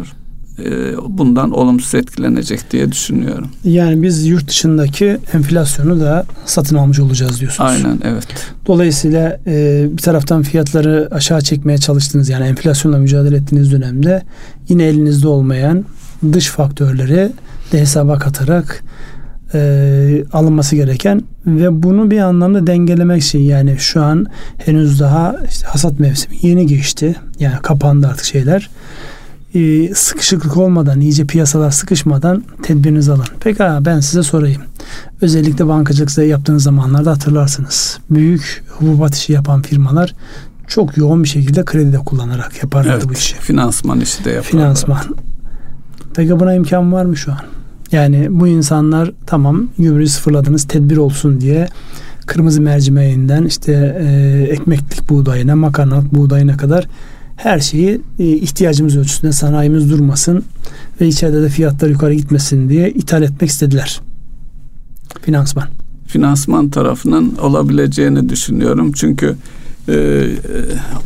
[0.64, 3.48] e, bundan olumsuz etkilenecek diye düşünüyorum.
[3.64, 7.70] Yani biz yurt dışındaki enflasyonu da satın almış olacağız diyorsunuz.
[7.70, 8.26] Aynen evet.
[8.66, 14.22] Dolayısıyla e, bir taraftan fiyatları aşağı çekmeye çalıştığınız yani enflasyonla mücadele ettiğiniz dönemde
[14.68, 15.84] yine elinizde olmayan
[16.32, 17.32] dış faktörleri
[17.72, 18.84] de hesaba katarak
[19.54, 24.26] e, alınması gereken ve bunu bir anlamda dengelemek için yani şu an
[24.58, 27.16] henüz daha işte hasat mevsimi yeni geçti.
[27.40, 28.70] Yani kapandı artık şeyler.
[29.54, 33.24] E, sıkışıklık olmadan, iyice piyasalar sıkışmadan tedbirinizi alın.
[33.40, 34.62] Pekala ben size sorayım.
[35.20, 37.98] Özellikle bankacılıkta yaptığınız zamanlarda hatırlarsınız.
[38.10, 40.14] Büyük hububat işi yapan firmalar
[40.66, 43.36] çok yoğun bir şekilde kredi de kullanarak yaparlardı evet, bu işi.
[43.36, 44.50] Finansman işi de yaparlar.
[44.50, 45.16] Finansman.
[46.18, 47.38] Peki buna imkan var mı şu an?
[47.92, 51.68] Yani bu insanlar tamam gübreyi sıfırladınız tedbir olsun diye
[52.26, 56.88] kırmızı mercimeğinden işte e, ekmeklik buğdayına, makarnalık buğdayına kadar
[57.36, 60.44] her şeyi e, ihtiyacımız ölçüsünde sanayimiz durmasın
[61.00, 64.00] ve içeride de fiyatlar yukarı gitmesin diye ithal etmek istediler.
[65.22, 65.68] Finansman.
[66.06, 68.92] Finansman tarafının olabileceğini düşünüyorum.
[68.92, 69.36] Çünkü
[69.88, 70.26] e,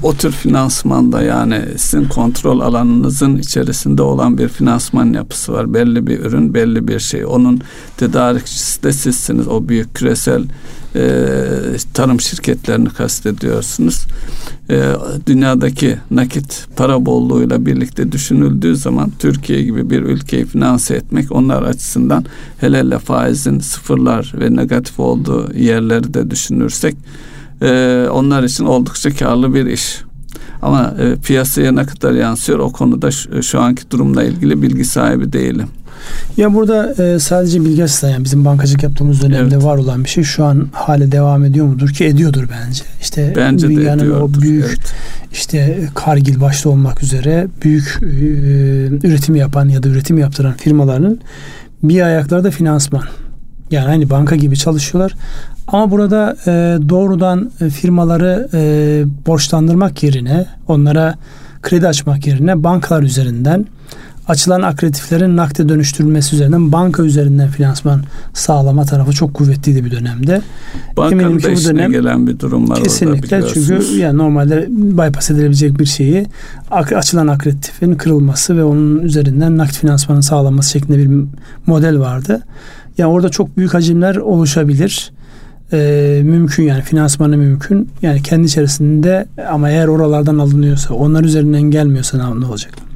[0.02, 5.74] o tür finansmanda yani sizin kontrol alanınızın içerisinde olan bir finansman yapısı var.
[5.74, 7.26] Belli bir ürün, belli bir şey.
[7.26, 7.60] Onun
[7.96, 9.48] tedarikçisi de sizsiniz.
[9.48, 10.44] O büyük küresel
[10.96, 11.22] e,
[11.94, 14.06] tarım şirketlerini kastediyorsunuz.
[14.70, 14.82] E,
[15.26, 22.24] dünyadaki nakit para bolluğuyla birlikte düşünüldüğü zaman Türkiye gibi bir ülkeyi finanse etmek onlar açısından
[22.58, 26.96] hele hele faizin sıfırlar ve negatif olduğu yerleri de düşünürsek
[27.62, 30.02] e, onlar için oldukça karlı bir iş.
[30.62, 35.32] Ama e, piyasaya ne kadar yansıyor o konuda şu, şu anki durumla ilgili bilgi sahibi
[35.32, 35.68] değilim.
[36.36, 39.64] Ya burada e, sadece bilgi açısından yani bizim bankacılık yaptığımız dönemde evet.
[39.64, 42.82] var olan bir şey şu an hale devam ediyor mudur ki ediyordur bence.
[43.00, 44.94] İşte bence dünyanın de ediyordur, o büyük evet.
[45.32, 48.06] işte Kargil başta olmak üzere büyük e,
[49.06, 51.18] üretim yapan ya da üretim yaptıran firmaların
[51.82, 53.02] bir ayaklarda finansman.
[53.72, 55.14] Yani hani banka gibi çalışıyorlar.
[55.68, 61.14] Ama burada e, doğrudan e, firmaları e, borçlandırmak yerine onlara
[61.62, 63.66] kredi açmak yerine bankalar üzerinden
[64.28, 68.02] açılan akreditiflerin nakde dönüştürülmesi üzerinden banka üzerinden finansman
[68.34, 70.42] sağlama tarafı çok kuvvetliydi bir dönemde.
[70.96, 75.78] Bankanın Eminim ki bu dönem gelen bir durum var Kesinlikle çünkü yani normalde bypass edilebilecek
[75.78, 76.26] bir şeyi
[76.70, 81.26] açılan akreditifin kırılması ve onun üzerinden nakit finansmanın sağlanması şeklinde bir
[81.66, 82.42] model vardı.
[82.98, 85.12] Yani orada çok büyük hacimler oluşabilir.
[85.72, 87.88] Ee, mümkün yani finansmanı mümkün.
[88.02, 92.91] Yani kendi içerisinde ama eğer oralardan alınıyorsa onlar üzerinden gelmiyorsa ne olacak?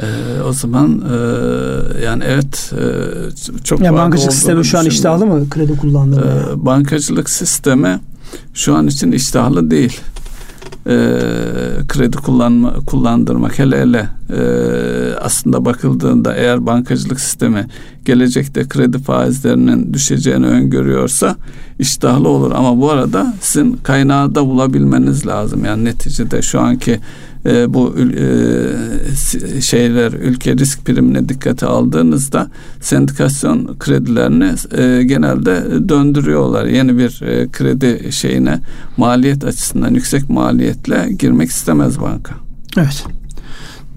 [0.00, 5.50] Ee, o zaman e, yani evet e, çok ya bankacılık sistemi şu an iştahlı mı
[5.50, 6.32] kredi kullandırmaya?
[6.32, 8.00] Ee, bankacılık sistemi
[8.54, 10.00] şu an için iştahlı değil.
[10.86, 11.18] Ee,
[11.88, 14.40] kredi kullanma kullandırmak hele hele e,
[15.20, 17.66] aslında bakıldığında eğer bankacılık sistemi
[18.04, 21.36] gelecekte kredi faizlerinin düşeceğini öngörüyorsa
[21.78, 27.00] iştahlı olur ama bu arada sizin kaynağı da bulabilmeniz lazım yani neticede şu anki
[27.46, 32.50] e, bu e, şeyler ülke risk primine dikkate aldığınızda
[32.80, 36.64] sendikasyon kredilerini e, genelde döndürüyorlar.
[36.64, 38.60] Yeni bir e, kredi şeyine
[38.96, 42.34] maliyet açısından yüksek maliyetle girmek istemez banka.
[42.76, 43.04] Evet.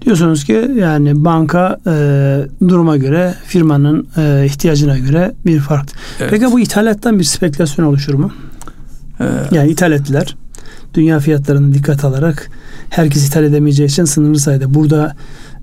[0.04, 5.88] Diyorsunuz ki yani banka e, duruma göre firmanın e, ihtiyacına göre bir fark.
[6.20, 6.30] Evet.
[6.30, 8.32] Peki bu ithalattan bir spekülasyon oluşur mu?
[9.20, 10.36] Ee, yani ithal ettiler.
[10.94, 12.50] Dünya fiyatlarını dikkat alarak
[12.90, 14.74] herkes ithal edemeyeceği için sınırlı sayıda.
[14.74, 15.16] Burada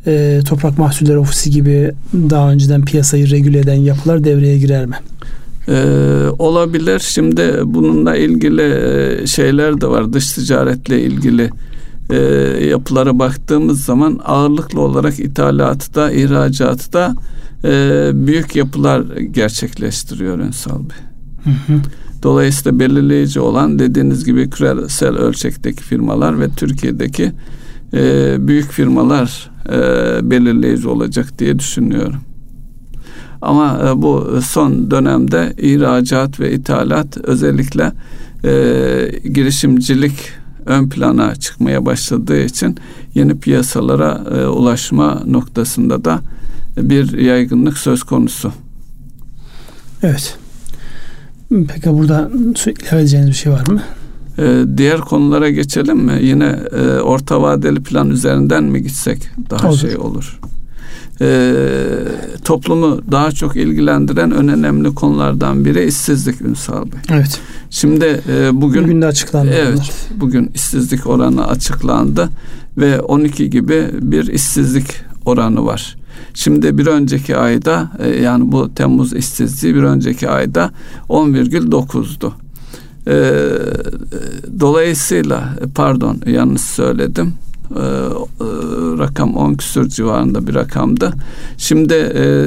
[0.08, 4.96] e, Toprak Mahsulleri Ofisi gibi daha önceden piyasayı regüle eden yapılar devreye girer mi?
[5.68, 5.74] Ee,
[6.40, 7.00] olabilir.
[7.00, 10.14] Şimdi bununla ilgili e, şeyler de var.
[10.14, 11.50] Dış ticaretle ilgili
[12.10, 12.16] e,
[12.66, 17.16] yapılara baktığımız zaman ağırlıklı olarak ithalatı da ihracatı da
[17.64, 17.72] e,
[18.14, 21.13] büyük yapılar gerçekleştiriyor Ünsal Bey.
[22.24, 27.32] Dolayısıyla belirleyici olan dediğiniz gibi küresel ölçekteki firmalar ve Türkiye'deki
[27.94, 29.80] e, büyük firmalar e,
[30.32, 32.22] belirleyici olacak diye düşünüyorum.
[33.42, 37.92] Ama e, bu son dönemde ihracat ve ithalat özellikle
[38.44, 38.52] e,
[39.34, 40.14] girişimcilik
[40.66, 42.78] ön plana çıkmaya başladığı için
[43.16, 46.20] yeni piyasalara e, ulaşma noktasında da
[46.78, 48.52] bir yaygınlık söz konusu.
[50.04, 50.38] Evet.
[51.50, 52.30] Peki burada
[52.66, 53.82] ilave edeceğiniz bir şey var mı?
[54.40, 56.20] Ee, diğer konulara geçelim mi?
[56.22, 59.78] Yine e, orta vadeli plan üzerinden mi gitsek daha olur.
[59.78, 60.40] şey olur.
[61.22, 61.54] Ee,
[62.44, 67.00] toplumu daha çok ilgilendiren en önemli konulardan biri işsizlik Ünsal Bey.
[67.12, 67.40] Evet.
[67.70, 69.52] Şimdi e, bugün bugün de açıklandı.
[69.56, 69.74] Evet.
[69.74, 69.92] Bunlar.
[70.22, 72.30] Bugün işsizlik oranı açıklandı
[72.78, 74.86] ve 12 gibi bir işsizlik
[75.26, 75.96] oranı var.
[76.34, 80.72] Şimdi bir önceki ayda e, yani bu Temmuz işsizliği bir önceki ayda
[81.10, 82.34] 10,9'du.
[83.08, 83.16] E,
[84.60, 87.34] dolayısıyla pardon yanlış söyledim.
[87.72, 87.84] E,
[88.98, 91.14] rakam 10 küsur civarında bir rakamdı.
[91.58, 91.94] Şimdi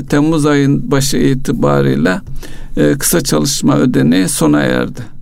[0.08, 2.20] Temmuz ayın başı itibariyle
[2.98, 5.15] kısa çalışma ödeneği sona erdi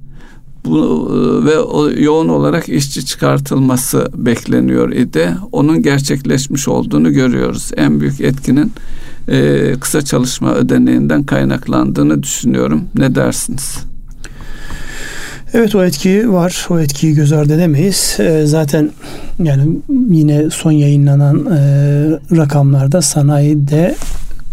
[0.65, 5.37] bu e, ve o yoğun olarak işçi çıkartılması bekleniyor idi.
[5.53, 7.71] Onun gerçekleşmiş olduğunu görüyoruz.
[7.77, 8.73] En büyük etkinin
[9.29, 12.85] e, kısa çalışma ödeneğinden kaynaklandığını düşünüyorum.
[12.95, 13.79] Ne dersiniz?
[15.55, 16.67] Evet o etki var.
[16.71, 18.17] O etkiyi göz ardı edemeyiz.
[18.19, 18.91] E, zaten
[19.43, 19.79] yani
[20.11, 21.59] yine son yayınlanan e,
[22.37, 23.95] rakamlarda sanayide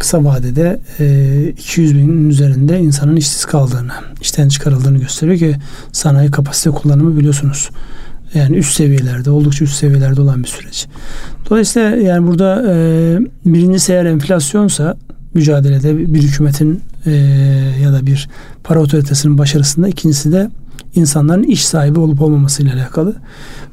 [0.02, 5.56] kısa vadede e, 200 binin üzerinde insanın işsiz kaldığını, işten çıkarıldığını gösteriyor ki
[5.92, 7.70] sanayi kapasite kullanımı biliyorsunuz.
[8.34, 10.88] Yani üst seviyelerde, oldukça üst seviyelerde olan bir süreç.
[11.50, 12.74] Dolayısıyla yani burada e,
[13.46, 14.98] birincisi eğer enflasyonsa
[15.34, 17.12] mücadelede bir hükümetin e,
[17.84, 18.30] ya da bir
[18.64, 20.50] para otoritesinin başarısında ikincisi de
[20.96, 23.16] insanların iş sahibi olup olmaması ile alakalı.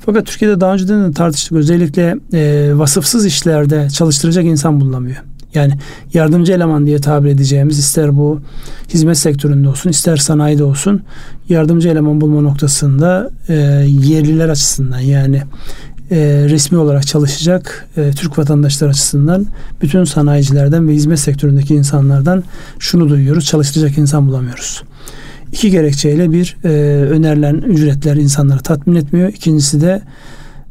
[0.07, 1.53] Fakat Türkiye'de daha önceden de tartıştık.
[1.53, 5.73] Özellikle e, vasıfsız işlerde çalıştıracak insan bulunamıyor Yani
[6.15, 8.41] yardımcı eleman diye tabir edeceğimiz ister bu
[8.89, 11.03] hizmet sektöründe olsun ister sanayide olsun
[11.49, 13.55] yardımcı eleman bulma noktasında e,
[13.87, 15.43] yerliler açısından yani
[16.11, 16.17] e,
[16.49, 19.47] resmi olarak çalışacak e, Türk vatandaşlar açısından
[19.83, 22.45] bütün sanayicilerden ve hizmet sektöründeki insanlardan
[22.79, 24.83] şunu duyuyoruz çalıştıracak insan bulamıyoruz.
[25.53, 26.69] İki gerekçeyle bir e,
[27.11, 29.29] önerilen ücretler insanları tatmin etmiyor.
[29.29, 30.03] İkincisi de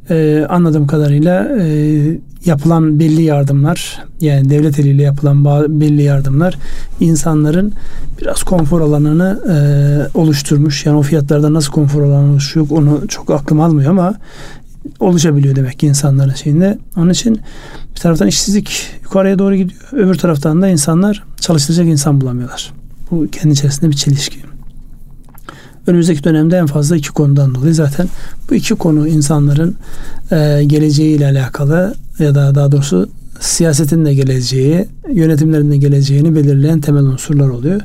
[0.09, 5.45] e, anladığım kadarıyla e, yapılan belli yardımlar yani devlet eliyle yapılan
[5.81, 6.55] belli yardımlar
[6.99, 7.73] insanların
[8.21, 10.85] biraz konfor alanını e, oluşturmuş.
[10.85, 14.15] Yani o fiyatlarda nasıl konfor alanı oluşuyor onu çok aklım almıyor ama
[14.99, 16.77] oluşabiliyor demek ki insanların şeyinde.
[16.97, 17.41] Onun için
[17.95, 19.81] bir taraftan işsizlik yukarıya doğru gidiyor.
[19.91, 22.73] Öbür taraftan da insanlar çalıştıracak insan bulamıyorlar.
[23.11, 24.46] Bu kendi içerisinde bir çelişki.
[25.87, 28.07] Önümüzdeki dönemde en fazla iki konudan dolayı zaten
[28.49, 29.75] bu iki konu insanların
[30.31, 37.03] e, geleceğiyle alakalı ya da daha doğrusu siyasetin de geleceği, yönetimlerin de geleceğini belirleyen temel
[37.03, 37.81] unsurlar oluyor.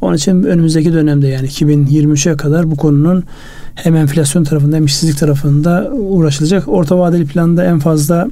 [0.00, 3.24] Onun için önümüzdeki dönemde yani 2023'e kadar bu konunun
[3.74, 6.68] hem enflasyon tarafında hem işsizlik tarafında uğraşılacak.
[6.68, 8.28] Orta vadeli planda en fazla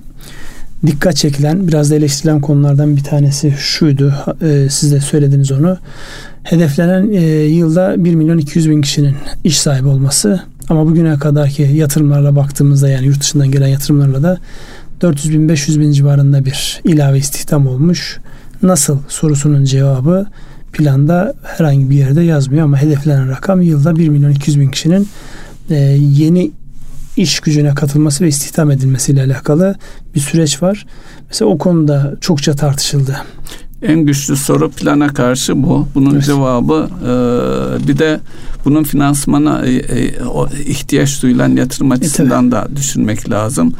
[0.86, 4.14] dikkat çekilen, biraz da eleştirilen konulardan bir tanesi şuydu.
[4.42, 5.78] E, siz de söylediniz onu.
[6.42, 10.40] Hedeflenen e, yılda 1 milyon 200 bin kişinin iş sahibi olması.
[10.68, 14.38] Ama bugüne kadarki yatırımlarla baktığımızda yani yurt dışından gelen yatırımlarla da
[15.00, 18.18] 400 bin 500 bin civarında bir ilave istihdam olmuş.
[18.62, 20.26] Nasıl sorusunun cevabı
[20.72, 25.08] planda herhangi bir yerde yazmıyor ama hedeflenen rakam yılda 1 milyon 200 bin kişinin
[25.70, 26.50] e, yeni
[27.16, 29.74] iş gücüne katılması ve istihdam edilmesiyle alakalı
[30.14, 30.86] bir süreç var.
[31.28, 33.16] Mesela o konuda çokça tartışıldı.
[33.82, 35.88] En güçlü soru plana karşı bu.
[35.94, 36.24] Bunun evet.
[36.24, 38.20] cevabı e, bir de
[38.64, 40.14] bunun finansmana e, e,
[40.66, 43.72] ihtiyaç duyulan yatırım açısından e, da düşünmek lazım.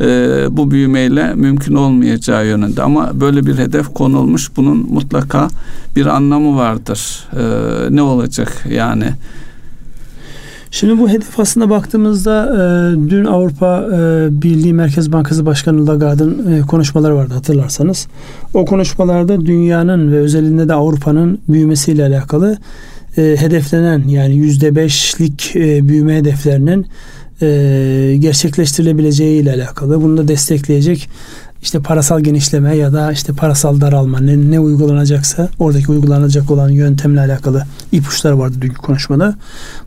[0.00, 0.06] E,
[0.50, 4.56] bu büyümeyle mümkün olmayacağı yönünde ama böyle bir hedef konulmuş.
[4.56, 5.48] Bunun mutlaka
[5.96, 7.28] bir anlamı vardır.
[7.32, 7.42] E,
[7.96, 9.06] ne olacak yani?
[10.74, 12.60] Şimdi bu hedef aslında baktığımızda e,
[13.10, 18.06] dün Avrupa e, Birliği Merkez Bankası Başkanı Lagarde'ın e, konuşmaları vardı hatırlarsanız.
[18.54, 22.58] O konuşmalarda dünyanın ve özelinde de Avrupa'nın büyümesiyle alakalı
[23.16, 26.86] e, hedeflenen yani yüzde beşlik e, büyüme hedeflerinin
[27.42, 30.02] e, gerçekleştirilebileceği ile alakalı.
[30.02, 31.08] Bunu da destekleyecek
[31.62, 37.20] işte parasal genişleme ya da işte parasal daralma ne, ne uygulanacaksa oradaki uygulanacak olan yöntemle
[37.20, 39.34] alakalı ipuçları vardı dünkü konuşmada.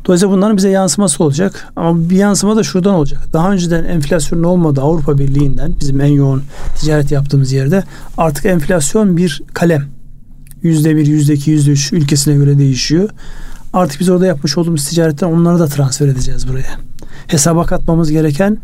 [0.05, 1.67] Dolayısıyla bunların bize yansıması olacak.
[1.75, 3.21] Ama bir yansıma da şuradan olacak.
[3.33, 6.43] Daha önceden enflasyonun olmadığı Avrupa Birliği'nden bizim en yoğun
[6.79, 7.83] ticaret yaptığımız yerde
[8.17, 9.85] artık enflasyon bir kalem.
[10.63, 13.09] Yüzde bir, yüzde iki, yüzde üç ülkesine göre değişiyor.
[13.73, 16.79] Artık biz orada yapmış olduğumuz ticaretten onları da transfer edeceğiz buraya.
[17.27, 18.57] Hesaba katmamız gereken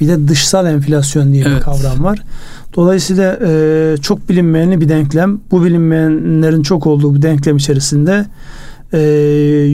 [0.00, 1.56] bir de dışsal enflasyon diye evet.
[1.56, 2.22] bir kavram var.
[2.76, 5.40] Dolayısıyla e, çok bilinmeyenli bir denklem.
[5.50, 8.26] Bu bilinmeyenlerin çok olduğu bu denklem içerisinde
[8.92, 9.00] e,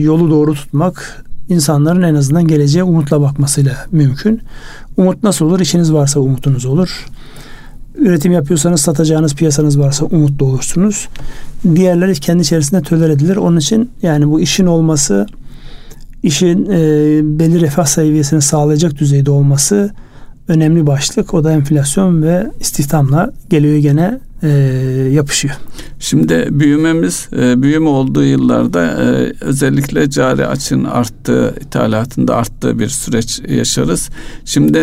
[0.01, 4.41] yolu doğru tutmak insanların en azından geleceğe umutla bakmasıyla mümkün.
[4.97, 5.59] Umut nasıl olur?
[5.59, 7.05] İşiniz varsa umutunuz olur.
[7.97, 11.07] Üretim yapıyorsanız satacağınız piyasanız varsa umutlu olursunuz.
[11.75, 13.35] Diğerleri kendi içerisinde töler edilir.
[13.35, 15.27] Onun için yani bu işin olması
[16.23, 16.79] işin e,
[17.39, 19.91] belli refah seviyesini sağlayacak düzeyde olması
[20.47, 21.33] önemli başlık.
[21.33, 24.47] O da enflasyon ve istihdamla geliyor gene e,
[25.11, 25.55] yapışıyor.
[25.99, 33.41] Şimdi büyümemiz e, büyüme olduğu yıllarda e, özellikle cari açın arttığı, ithalatında arttığı bir süreç
[33.49, 34.09] yaşarız.
[34.45, 34.79] Şimdi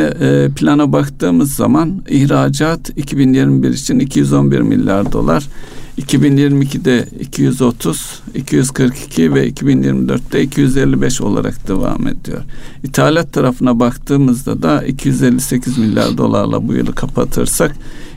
[0.57, 5.49] plana baktığımız zaman ihracat 2021 için 211 milyar dolar.
[5.99, 12.43] 2022'de 230, 242 ve 2024'te 255 olarak devam ediyor.
[12.85, 17.77] İthalat tarafına baktığımızda da 258 milyar dolarla bu yılı kapatırsak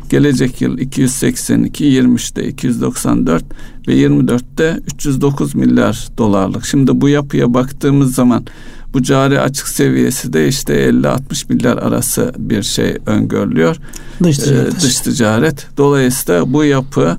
[0.09, 3.43] gelecek yıl 282, 23'te 294
[3.87, 6.65] ve 24'te 309 milyar dolarlık.
[6.65, 8.45] Şimdi bu yapıya baktığımız zaman
[8.93, 13.75] bu cari açık seviyesi de işte 50-60 milyar arası bir şey öngörülüyor.
[14.23, 14.73] Dış ticaret.
[14.73, 15.67] Ee, dış ticaret.
[15.77, 17.17] Dolayısıyla bu yapı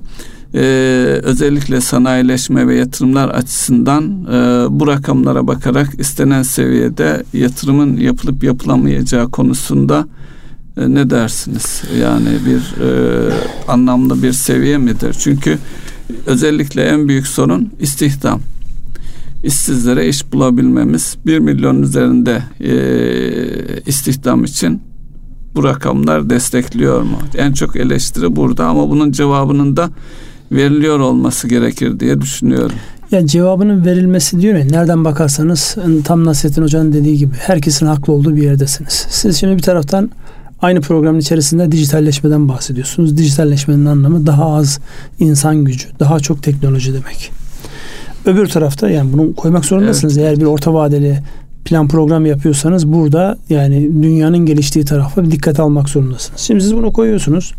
[0.55, 0.61] e,
[1.23, 10.07] özellikle sanayileşme ve yatırımlar açısından e, bu rakamlara bakarak istenen seviyede yatırımın yapılıp yapılamayacağı konusunda
[10.77, 11.83] e, ne dersiniz?
[12.01, 12.89] Yani bir e,
[13.67, 15.15] anlamlı bir seviye midir?
[15.19, 15.57] Çünkü
[16.25, 18.39] özellikle en büyük sorun istihdam.
[19.43, 22.73] İşsizlere iş bulabilmemiz bir milyon üzerinde e,
[23.85, 24.81] istihdam için
[25.55, 27.17] bu rakamlar destekliyor mu?
[27.37, 29.89] En çok eleştiri burada ama bunun cevabının da
[30.51, 32.75] veriliyor olması gerekir diye düşünüyorum.
[33.11, 38.35] Ya cevabının verilmesi diyor ya nereden bakarsanız tam Nasrettin Hoca'nın dediği gibi herkesin haklı olduğu
[38.35, 39.07] bir yerdesiniz.
[39.09, 40.09] Siz şimdi bir taraftan
[40.61, 43.17] Aynı programın içerisinde dijitalleşmeden bahsediyorsunuz.
[43.17, 44.79] Dijitalleşmenin anlamı daha az
[45.19, 47.31] insan gücü, daha çok teknoloji demek.
[48.25, 50.17] Öbür tarafta yani bunu koymak zorundasınız.
[50.17, 50.27] Evet.
[50.27, 51.19] Eğer bir orta vadeli
[51.65, 56.41] plan program yapıyorsanız burada yani dünyanın geliştiği tarafa dikkat almak zorundasınız.
[56.41, 57.53] Şimdi siz bunu koyuyorsunuz.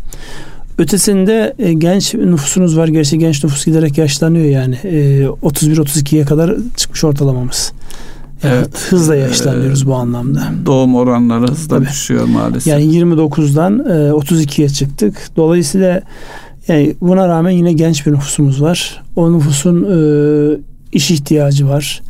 [0.77, 2.87] Ötesinde e, genç nüfusunuz var.
[2.87, 4.75] Gerçi genç nüfus giderek yaşlanıyor yani.
[4.75, 7.73] E, 31-32'ye kadar çıkmış ortalamamız.
[8.43, 8.87] Yani evet.
[8.89, 10.43] Hızla yaşlanıyoruz ee, bu anlamda.
[10.65, 11.87] Doğum oranları hızla Tabii.
[11.87, 12.67] düşüyor maalesef.
[12.67, 15.29] Yani 29'dan e, 32'ye çıktık.
[15.35, 16.01] Dolayısıyla
[16.67, 19.03] yani buna rağmen yine genç bir nüfusumuz var.
[19.15, 19.97] O nüfusun e,
[20.91, 22.01] iş ihtiyacı var.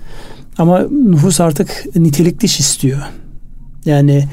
[0.57, 2.99] Ama nüfus artık nitelikli iş istiyor.
[3.85, 4.23] Yani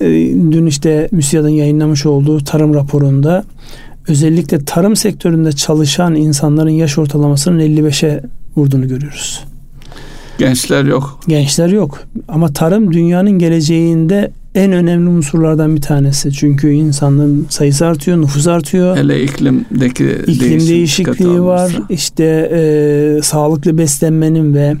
[0.00, 0.06] e,
[0.52, 3.44] dün işte MÜSİAD'ın yayınlamış olduğu tarım raporunda
[4.08, 8.22] özellikle tarım sektöründe çalışan insanların yaş ortalamasının 55'e
[8.56, 9.44] vurduğunu görüyoruz.
[10.38, 11.20] Gençler yok.
[11.28, 12.00] Gençler yok.
[12.28, 16.32] Ama tarım dünyanın geleceğinde en önemli unsurlardan bir tanesi.
[16.32, 18.96] Çünkü insanların sayısı artıyor, nüfus artıyor.
[18.96, 21.72] Hele iklimdeki iklim değişikliği var.
[21.88, 24.74] İşte e, sağlıklı beslenmenin ve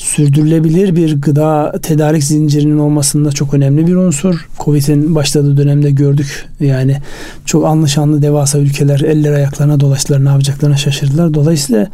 [0.00, 4.48] sürdürülebilir bir gıda tedarik zincirinin olmasında çok önemli bir unsur.
[4.58, 6.48] Covid'in başladığı dönemde gördük.
[6.60, 6.96] Yani
[7.44, 11.34] çok anlaşanlı devasa ülkeler eller ayaklarına dolaştılar, ne yapacaklarına şaşırdılar.
[11.34, 11.86] Dolayısıyla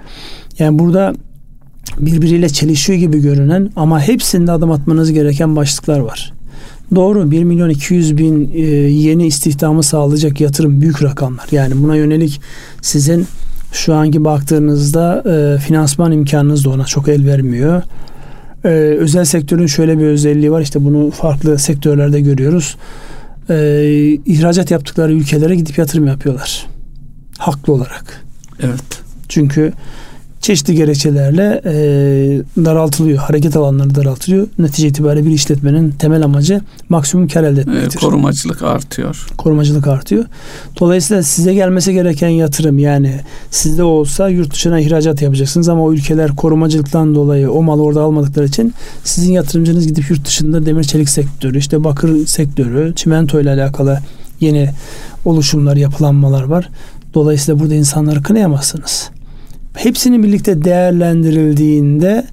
[0.58, 1.14] yani burada
[1.98, 6.32] birbiriyle çelişiyor gibi görünen ama hepsinde adım atmanız gereken başlıklar var.
[6.94, 11.46] Doğru 1 milyon 200 bin e, yeni istihdamı sağlayacak yatırım büyük rakamlar.
[11.50, 12.40] Yani buna yönelik
[12.82, 13.26] sizin
[13.76, 17.82] şu anki baktığınızda e, finansman imkanınız da ona çok el vermiyor.
[18.64, 18.68] E,
[18.98, 20.60] özel sektörün şöyle bir özelliği var.
[20.60, 22.76] İşte bunu farklı sektörlerde görüyoruz.
[23.50, 23.56] E,
[24.26, 26.66] ihracat yaptıkları ülkelere gidip yatırım yapıyorlar.
[27.38, 28.24] Haklı olarak.
[28.60, 29.02] Evet.
[29.28, 29.72] Çünkü
[30.46, 31.74] çeşitli gerekçelerle e,
[32.64, 33.18] daraltılıyor.
[33.18, 34.48] Hareket alanları daraltılıyor.
[34.58, 37.98] Netice itibariyle bir işletmenin temel amacı maksimum kar elde etmektir.
[37.98, 39.26] E, korumacılık artıyor.
[39.38, 40.24] Korumacılık artıyor.
[40.80, 43.20] Dolayısıyla size gelmesi gereken yatırım yani
[43.50, 48.46] sizde olsa yurt dışına ihracat yapacaksınız ama o ülkeler korumacılıktan dolayı o malı orada almadıkları
[48.46, 48.74] için
[49.04, 53.98] sizin yatırımcınız gidip yurt dışında demir çelik sektörü, işte bakır sektörü, çimento ile alakalı
[54.40, 54.70] yeni
[55.24, 56.68] oluşumlar, yapılanmalar var.
[57.14, 59.15] Dolayısıyla burada insanları kınayamazsınız
[59.76, 62.24] hepsini birlikte değerlendirildiğinde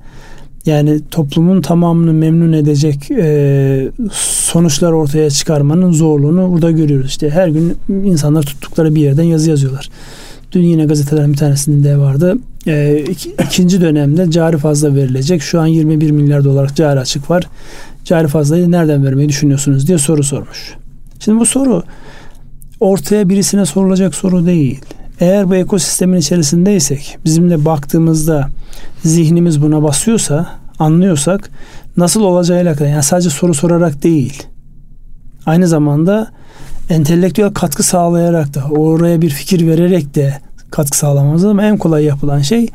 [0.65, 3.91] yani toplumun tamamını memnun edecek e,
[4.21, 7.09] sonuçlar ortaya çıkarmanın zorluğunu burada görüyoruz.
[7.09, 9.89] İşte her gün insanlar tuttukları bir yerden yazı yazıyorlar.
[10.51, 12.35] Dün yine gazetelerin bir tanesinde vardı.
[12.67, 13.03] E,
[13.45, 15.41] ikinci dönemde cari fazla verilecek.
[15.41, 17.43] Şu an 21 milyar dolar cari açık var.
[18.05, 20.73] Cari fazlayı nereden vermeyi düşünüyorsunuz diye soru sormuş.
[21.19, 21.83] Şimdi bu soru
[22.79, 24.81] ortaya birisine sorulacak soru değil.
[25.19, 28.49] Eğer bu ekosistemin içerisindeysek, bizimle baktığımızda
[29.03, 30.47] zihnimiz buna basıyorsa,
[30.79, 31.49] anlıyorsak
[31.97, 32.87] nasıl olacağıyla alakalı.
[32.87, 34.43] Yani sadece soru sorarak değil.
[35.45, 36.31] Aynı zamanda
[36.89, 40.39] entelektüel katkı sağlayarak da oraya bir fikir vererek de
[40.71, 42.67] katkı sağlamamız ama en kolay yapılan şey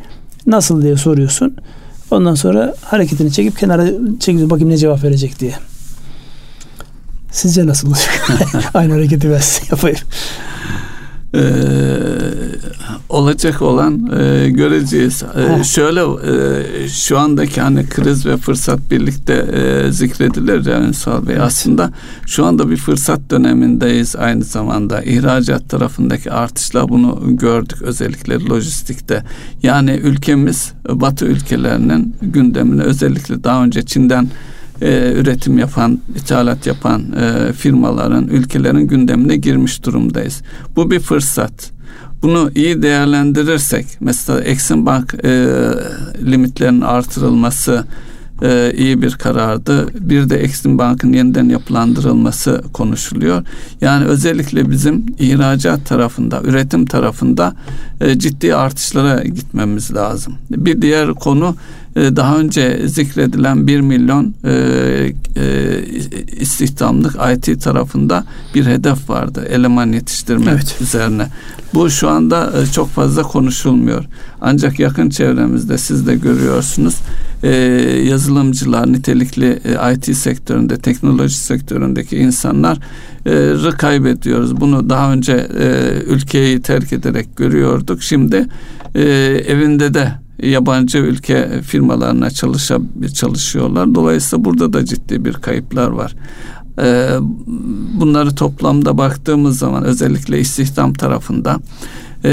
[0.47, 1.57] nasıl diye soruyorsun.
[2.11, 3.87] Ondan sonra hareketini çekip kenara
[4.21, 5.53] çekip bakayım ne cevap verecek diye.
[7.33, 8.31] Sizce nasıl olacak?
[8.75, 9.99] Aynı hareketi ben yapayım
[11.35, 11.41] e,
[13.09, 15.25] olacak olan e, göreceğiz.
[15.61, 21.35] E, şöyle e, şu andaki hani kriz ve fırsat birlikte e, zikredilir ya Ünsal Bey.
[21.35, 21.45] Evet.
[21.45, 21.91] Aslında
[22.27, 25.03] şu anda bir fırsat dönemindeyiz aynı zamanda.
[25.03, 29.25] ihracat tarafındaki artışla bunu gördük özellikle lojistikte.
[29.63, 34.29] Yani ülkemiz Batı ülkelerinin gündemine özellikle daha önce Çin'den
[34.83, 40.43] e, üretim yapan, ithalat yapan e, firmaların, ülkelerin gündemine girmiş durumdayız.
[40.77, 41.71] Bu bir fırsat.
[42.23, 45.49] Bunu iyi değerlendirirsek, mesela Exim Bank e,
[46.25, 47.85] limitlerinin artırılması
[48.43, 49.89] e, iyi bir karardı.
[50.01, 53.43] Bir de Exim Bank'ın yeniden yapılandırılması konuşuluyor.
[53.81, 57.55] Yani özellikle bizim ihracat tarafında, üretim tarafında
[58.01, 60.35] e, ciddi artışlara gitmemiz lazım.
[60.51, 61.57] Bir diğer konu
[61.99, 64.53] daha önce zikredilen 1 milyon e,
[65.37, 65.83] e,
[66.41, 68.25] istihdamlık IT tarafında
[68.55, 69.47] bir hedef vardı.
[69.51, 70.77] Eleman yetiştirme evet.
[70.81, 71.29] üzerine.
[71.75, 74.05] Bu şu anda e, çok fazla konuşulmuyor.
[74.41, 76.95] Ancak yakın çevremizde siz de görüyorsunuz
[77.43, 77.51] e,
[78.05, 82.79] yazılımcılar, nitelikli e, IT sektöründe, teknoloji sektöründeki insanlar
[83.27, 84.61] e, kaybediyoruz.
[84.61, 88.03] Bunu daha önce e, ülkeyi terk ederek görüyorduk.
[88.03, 88.47] Şimdi
[88.95, 89.03] e,
[89.49, 90.13] evinde de
[90.43, 92.79] yabancı ülke firmalarına çalışa,
[93.15, 93.95] çalışıyorlar.
[93.95, 96.15] Dolayısıyla burada da ciddi bir kayıplar var.
[96.81, 97.09] Ee,
[98.01, 101.59] bunları toplamda baktığımız zaman özellikle istihdam tarafında
[102.25, 102.31] e,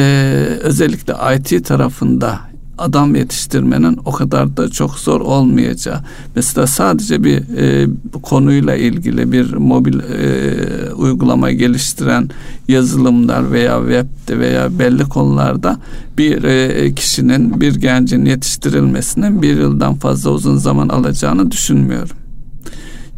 [0.62, 2.40] özellikle IT tarafında
[2.78, 6.00] adam yetiştirmenin o kadar da çok zor olmayacağı.
[6.36, 7.88] Mesela sadece bir e,
[8.22, 12.30] konuyla ilgili bir mobil e, uygulama geliştiren
[12.68, 15.80] yazılımlar veya webde veya belli konularda
[16.18, 22.18] bir e, kişinin bir gencin yetiştirilmesinin bir yıldan fazla uzun zaman alacağını düşünmüyorum.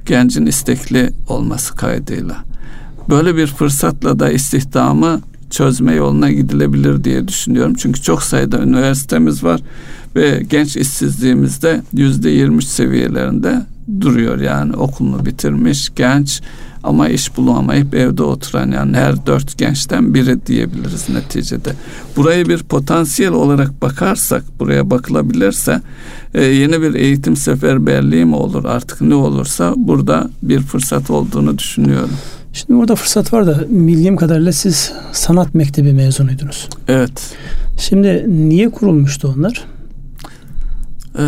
[0.05, 2.35] Gencin istekli olması kaydıyla.
[3.09, 7.73] Böyle bir fırsatla da istihdamı çözme yoluna gidilebilir diye düşünüyorum.
[7.77, 9.61] Çünkü çok sayıda üniversitemiz var
[10.15, 13.65] ve genç işsizliğimizde yüzde yirmi seviyelerinde
[14.01, 16.41] duruyor yani okulunu bitirmiş genç
[16.83, 21.73] ama iş bulamayıp evde oturan yani her dört gençten biri diyebiliriz neticede.
[22.15, 25.81] Burayı bir potansiyel olarak bakarsak buraya bakılabilirse
[26.33, 32.17] e, yeni bir eğitim seferberliği mi olur artık ne olursa burada bir fırsat olduğunu düşünüyorum.
[32.53, 36.69] Şimdi burada fırsat var da bildiğim kadarıyla siz sanat mektebi mezunuydunuz.
[36.87, 37.35] Evet.
[37.77, 39.65] Şimdi niye kurulmuştu onlar?
[41.19, 41.23] Ee,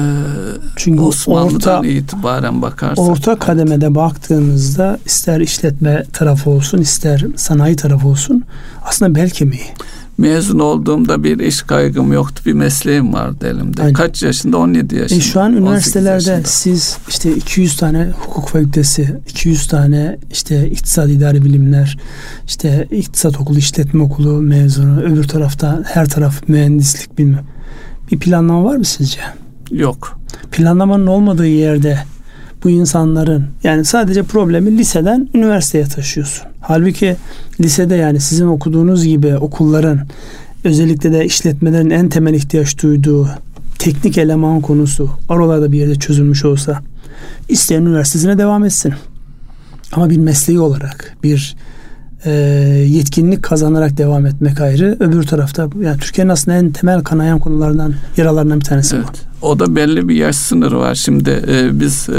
[0.76, 3.00] Çünkü Osmanlı'dan orta, itibaren bakarsak.
[3.00, 8.44] Orta kademede baktığımızda ister işletme tarafı olsun ister sanayi tarafı olsun
[8.86, 9.62] aslında bel kemiği
[10.20, 12.44] mezun olduğumda bir iş kaygım yoktu.
[12.46, 13.82] Bir mesleğim vardı elimde.
[13.82, 13.94] Aynen.
[13.94, 14.58] Kaç yaşında?
[14.58, 15.20] 17 yaşında.
[15.20, 21.46] E şu an üniversitelerde siz işte 200 tane hukuk fakültesi, 200 tane işte iktisat idari
[21.46, 21.98] bilimler,
[22.48, 27.46] işte iktisat okulu, işletme okulu mezunu, öbür tarafta her taraf mühendislik bilmem.
[28.12, 29.20] Bir planlama var mı sizce?
[29.72, 30.20] Yok.
[30.52, 32.00] Planlamanın olmadığı yerde
[32.64, 36.48] bu insanların yani sadece problemi liseden üniversiteye taşıyorsun.
[36.62, 37.16] Halbuki
[37.62, 40.08] lisede yani sizin okuduğunuz gibi okulların
[40.64, 43.30] özellikle de işletmelerin en temel ihtiyaç duyduğu
[43.80, 46.82] teknik eleman konusu oralarda bir yerde çözülmüş olsa
[47.50, 48.94] isteyen üniversitesine devam etsin.
[49.92, 51.56] Ama bir mesleği olarak bir
[52.26, 52.32] e,
[52.90, 54.98] yetkinlik kazanarak devam etmek ayrı.
[55.00, 59.06] Öbür tarafta yani Türkiye'nin aslında en temel kanayan konulardan yaralarından bir tanesi evet.
[59.42, 59.48] bu.
[59.48, 60.96] O da belli bir yaş sınırı var.
[60.96, 62.14] Şimdi e, biz e,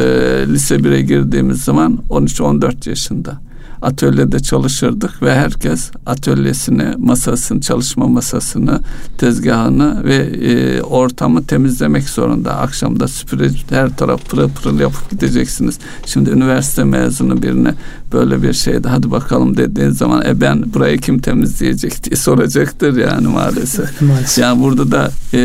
[0.49, 3.50] lise 1'e girdiğimiz zaman 13-14 yaşında
[3.83, 8.81] atölyede çalışırdık ve herkes atölyesini, masasını, çalışma masasını,
[9.19, 12.57] tezgahını ve e, ortamı temizlemek zorunda.
[12.57, 15.79] Akşamda süpüre her taraf pırıl pırıl yapıp gideceksiniz.
[16.07, 17.75] Şimdi üniversite mezunu birine
[18.13, 23.29] böyle bir şeyde hadi bakalım dediğin zaman e ben burayı kim temizleyecek diye soracaktır yani
[23.29, 24.03] maalesef.
[24.03, 24.39] maalesef.
[24.39, 25.39] Yani burada da e,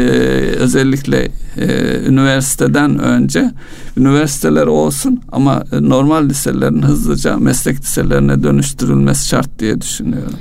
[0.60, 3.52] özellikle e, üniversiteden önce
[3.98, 7.80] üniversiteler olsun ama normal liselerin hızlıca meslek
[8.26, 10.34] liselerine dönüştürülmesi şart diye düşünüyorum.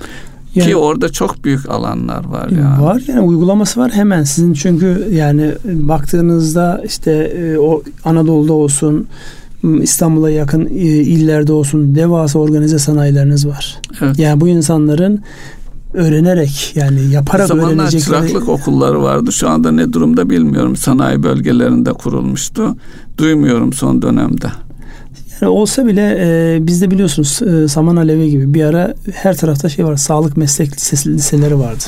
[0.54, 2.82] Yani, Ki orada çok büyük alanlar var yani.
[2.82, 9.06] Var yani uygulaması var hemen sizin çünkü yani baktığınızda işte e, o Anadolu'da olsun
[9.82, 13.80] İstanbul'a yakın e, illerde olsun devasa organize sanayileriniz var.
[14.00, 14.18] Evet.
[14.18, 15.22] Yani bu insanların
[15.94, 18.04] öğrenerek yani yaparak Zamanlar öğrenecekleri...
[18.04, 19.32] çıraklık okulları vardı.
[19.32, 20.76] Şu anda ne durumda bilmiyorum.
[20.76, 22.76] Sanayi bölgelerinde kurulmuştu.
[23.18, 24.46] Duymuyorum son dönemde.
[25.40, 29.84] Yani olsa bile e, bizde biliyorsunuz e, Saman Alevi gibi bir ara her tarafta şey
[29.84, 29.96] var.
[29.96, 31.84] Sağlık meslek lisesi, liseleri vardı.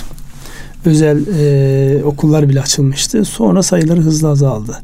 [0.84, 3.24] Özel e, okullar bile açılmıştı.
[3.24, 4.76] Sonra sayıları hızla azaldı.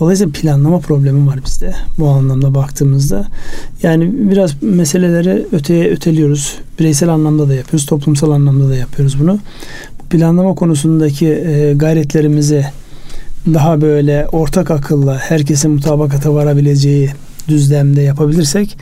[0.00, 3.26] Dolayısıyla planlama problemi var bizde bu anlamda baktığımızda.
[3.82, 6.56] Yani biraz meseleleri öteye öteliyoruz.
[6.78, 9.38] Bireysel anlamda da yapıyoruz, toplumsal anlamda da yapıyoruz bunu.
[10.02, 12.66] Bu planlama konusundaki e, gayretlerimizi
[13.46, 17.10] daha böyle ortak akılla herkesin mutabakata varabileceği
[17.48, 18.78] düzlemde yapabilirsek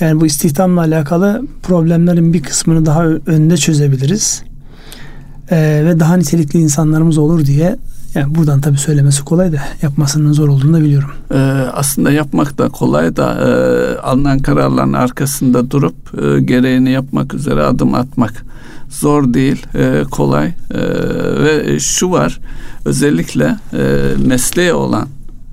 [0.00, 4.42] yani bu istihdamla alakalı problemlerin bir kısmını daha önde çözebiliriz.
[5.50, 7.76] Ee, ve daha nitelikli insanlarımız olur diye
[8.14, 11.10] yani buradan tabii söylemesi kolay da yapmasının zor olduğunu da biliyorum.
[11.30, 11.36] Ee,
[11.72, 13.50] aslında yapmak da kolay da e,
[13.98, 18.44] alınan kararların arkasında durup e, gereğini yapmak üzere adım atmak
[18.90, 20.52] zor değil, e, kolay e,
[21.44, 22.40] ve şu var
[22.84, 25.08] özellikle e, mesleği olan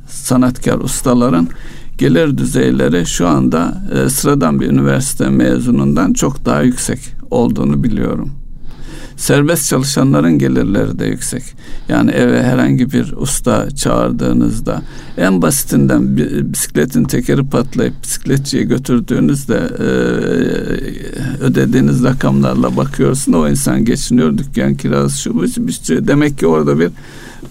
[0.08, 1.48] sanatkar ustaların
[2.04, 7.00] gelir düzeyleri şu anda e, sıradan bir üniversite mezunundan çok daha yüksek
[7.32, 8.32] olduğunu biliyorum
[9.18, 11.44] serbest çalışanların gelirleri de yüksek.
[11.90, 14.82] Yani eve herhangi bir usta çağırdığınızda
[15.18, 16.18] en basitinden
[16.54, 19.84] bisikletin tekeri patlayıp bisikletçiye götürdüğünüzde e,
[21.44, 25.44] ödediğiniz rakamlarla bakıyorsun o insan geçiniyor dükkan kirası şu bu.
[26.08, 26.90] Demek ki orada bir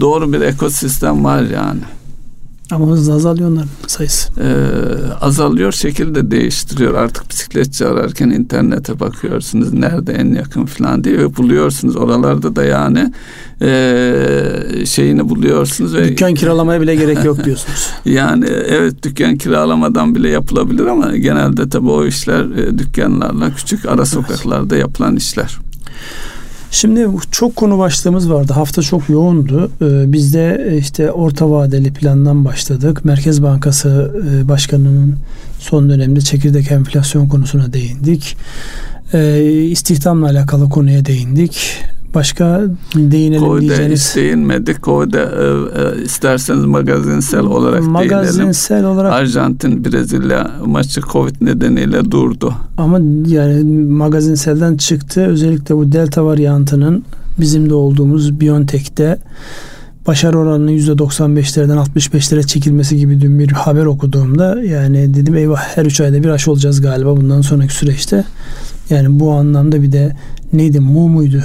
[0.01, 1.81] doğru bir ekosistem var yani.
[2.71, 4.29] Ama hızla azalıyor onların sayısı.
[4.41, 4.45] Ee,
[5.21, 6.95] azalıyor, şekil de değiştiriyor.
[6.95, 9.73] Artık bisikletçi ararken internete bakıyorsunuz.
[9.73, 11.97] Nerede en yakın falan diye ve buluyorsunuz.
[11.97, 13.13] Oralarda da yani
[13.63, 15.95] e, şeyini buluyorsunuz.
[15.95, 17.91] Ve, dükkan kiralamaya bile gerek yok diyorsunuz.
[18.05, 24.07] yani evet dükkan kiralamadan bile yapılabilir ama genelde tabii o işler e, dükkanlarla küçük ara
[24.07, 25.59] sokaklarda yapılan işler.
[26.73, 28.53] Şimdi çok konu başlığımız vardı.
[28.53, 29.71] Hafta çok yoğundu.
[29.83, 33.05] Ee, biz de işte orta vadeli plandan başladık.
[33.05, 35.17] Merkez Bankası e, Başkanı'nın
[35.59, 38.37] son dönemde çekirdek enflasyon konusuna değindik.
[39.13, 41.83] Ee, istihdamla alakalı konuya değindik.
[42.15, 42.63] Başka
[42.95, 44.13] değinelim Koyda diyeceğiniz.
[44.17, 44.83] değinmedik.
[44.83, 45.45] Koyda e,
[46.01, 48.91] e, isterseniz magazinsel olarak Magazinsel değinelim.
[48.91, 52.55] olarak Arjantin Brezilya maçı Covid nedeniyle durdu.
[52.79, 55.21] ama yani magazinselden çıktı.
[55.27, 57.05] Özellikle bu delta varyantının
[57.41, 59.19] bizim de olduğumuz Biontech'te
[60.07, 66.01] başarı oranının %95'lerden 65'lere çekilmesi gibi dün bir haber okuduğumda yani dedim eyvah her 3
[66.01, 68.25] ayda bir aşı olacağız galiba bundan sonraki süreçte.
[68.91, 70.17] Yani bu anlamda bir de
[70.53, 71.43] neydi mu muydu?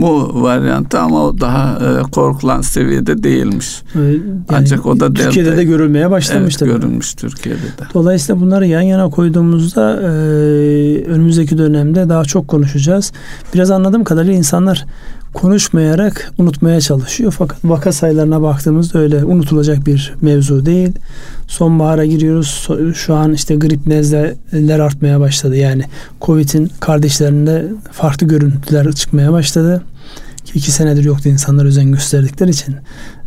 [0.00, 3.82] Bu varyantı ama o daha e, korkulan seviyede değilmiş.
[3.94, 4.20] Ee, Yani
[4.52, 6.64] Ancak o da Türkiye'de delta- de görülmeye başlamıştı.
[6.68, 7.84] Evet, görülmüş Türkiye'de de.
[7.94, 10.06] Dolayısıyla bunları yan yana koyduğumuzda e,
[11.04, 13.12] önümüzdeki dönemde daha çok konuşacağız.
[13.54, 14.86] Biraz anladığım kadarıyla insanlar
[15.34, 17.34] konuşmayarak unutmaya çalışıyor.
[17.38, 20.92] Fakat vaka sayılarına baktığımızda öyle unutulacak bir mevzu değil.
[21.46, 22.68] Sonbahara giriyoruz.
[22.94, 25.56] Şu an işte grip nezleler artmaya başladı.
[25.56, 25.84] Yani
[26.20, 29.82] Covid'in kardeşlerinde farklı görüntüler çıkmaya başladı.
[30.44, 32.76] Ki iki senedir yoktu insanlar özen gösterdikleri için.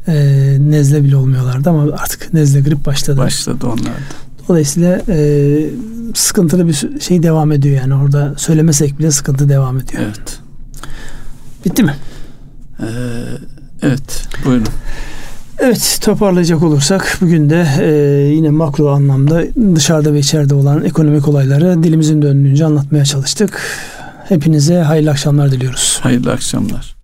[0.07, 0.13] E,
[0.59, 3.17] nezle bile olmuyorlardı ama artık nezle grip başladı.
[3.17, 3.93] Başladı onlar.
[4.47, 5.69] Dolayısıyla e,
[6.13, 10.03] sıkıntılı bir şey devam ediyor yani orada söylemesek bile sıkıntı devam ediyor.
[10.05, 10.39] Evet.
[11.65, 11.95] Bitti mi?
[12.79, 12.85] Ee,
[13.81, 14.27] evet.
[14.45, 14.67] Buyurun.
[15.59, 17.89] Evet toparlayacak olursak bugün de e,
[18.35, 19.43] yine makro anlamda
[19.75, 23.61] dışarıda ve içeride olan ekonomik olayları dilimizin döndüğünce anlatmaya çalıştık.
[24.29, 25.99] Hepinize hayırlı akşamlar diliyoruz.
[26.01, 27.00] Hayırlı akşamlar.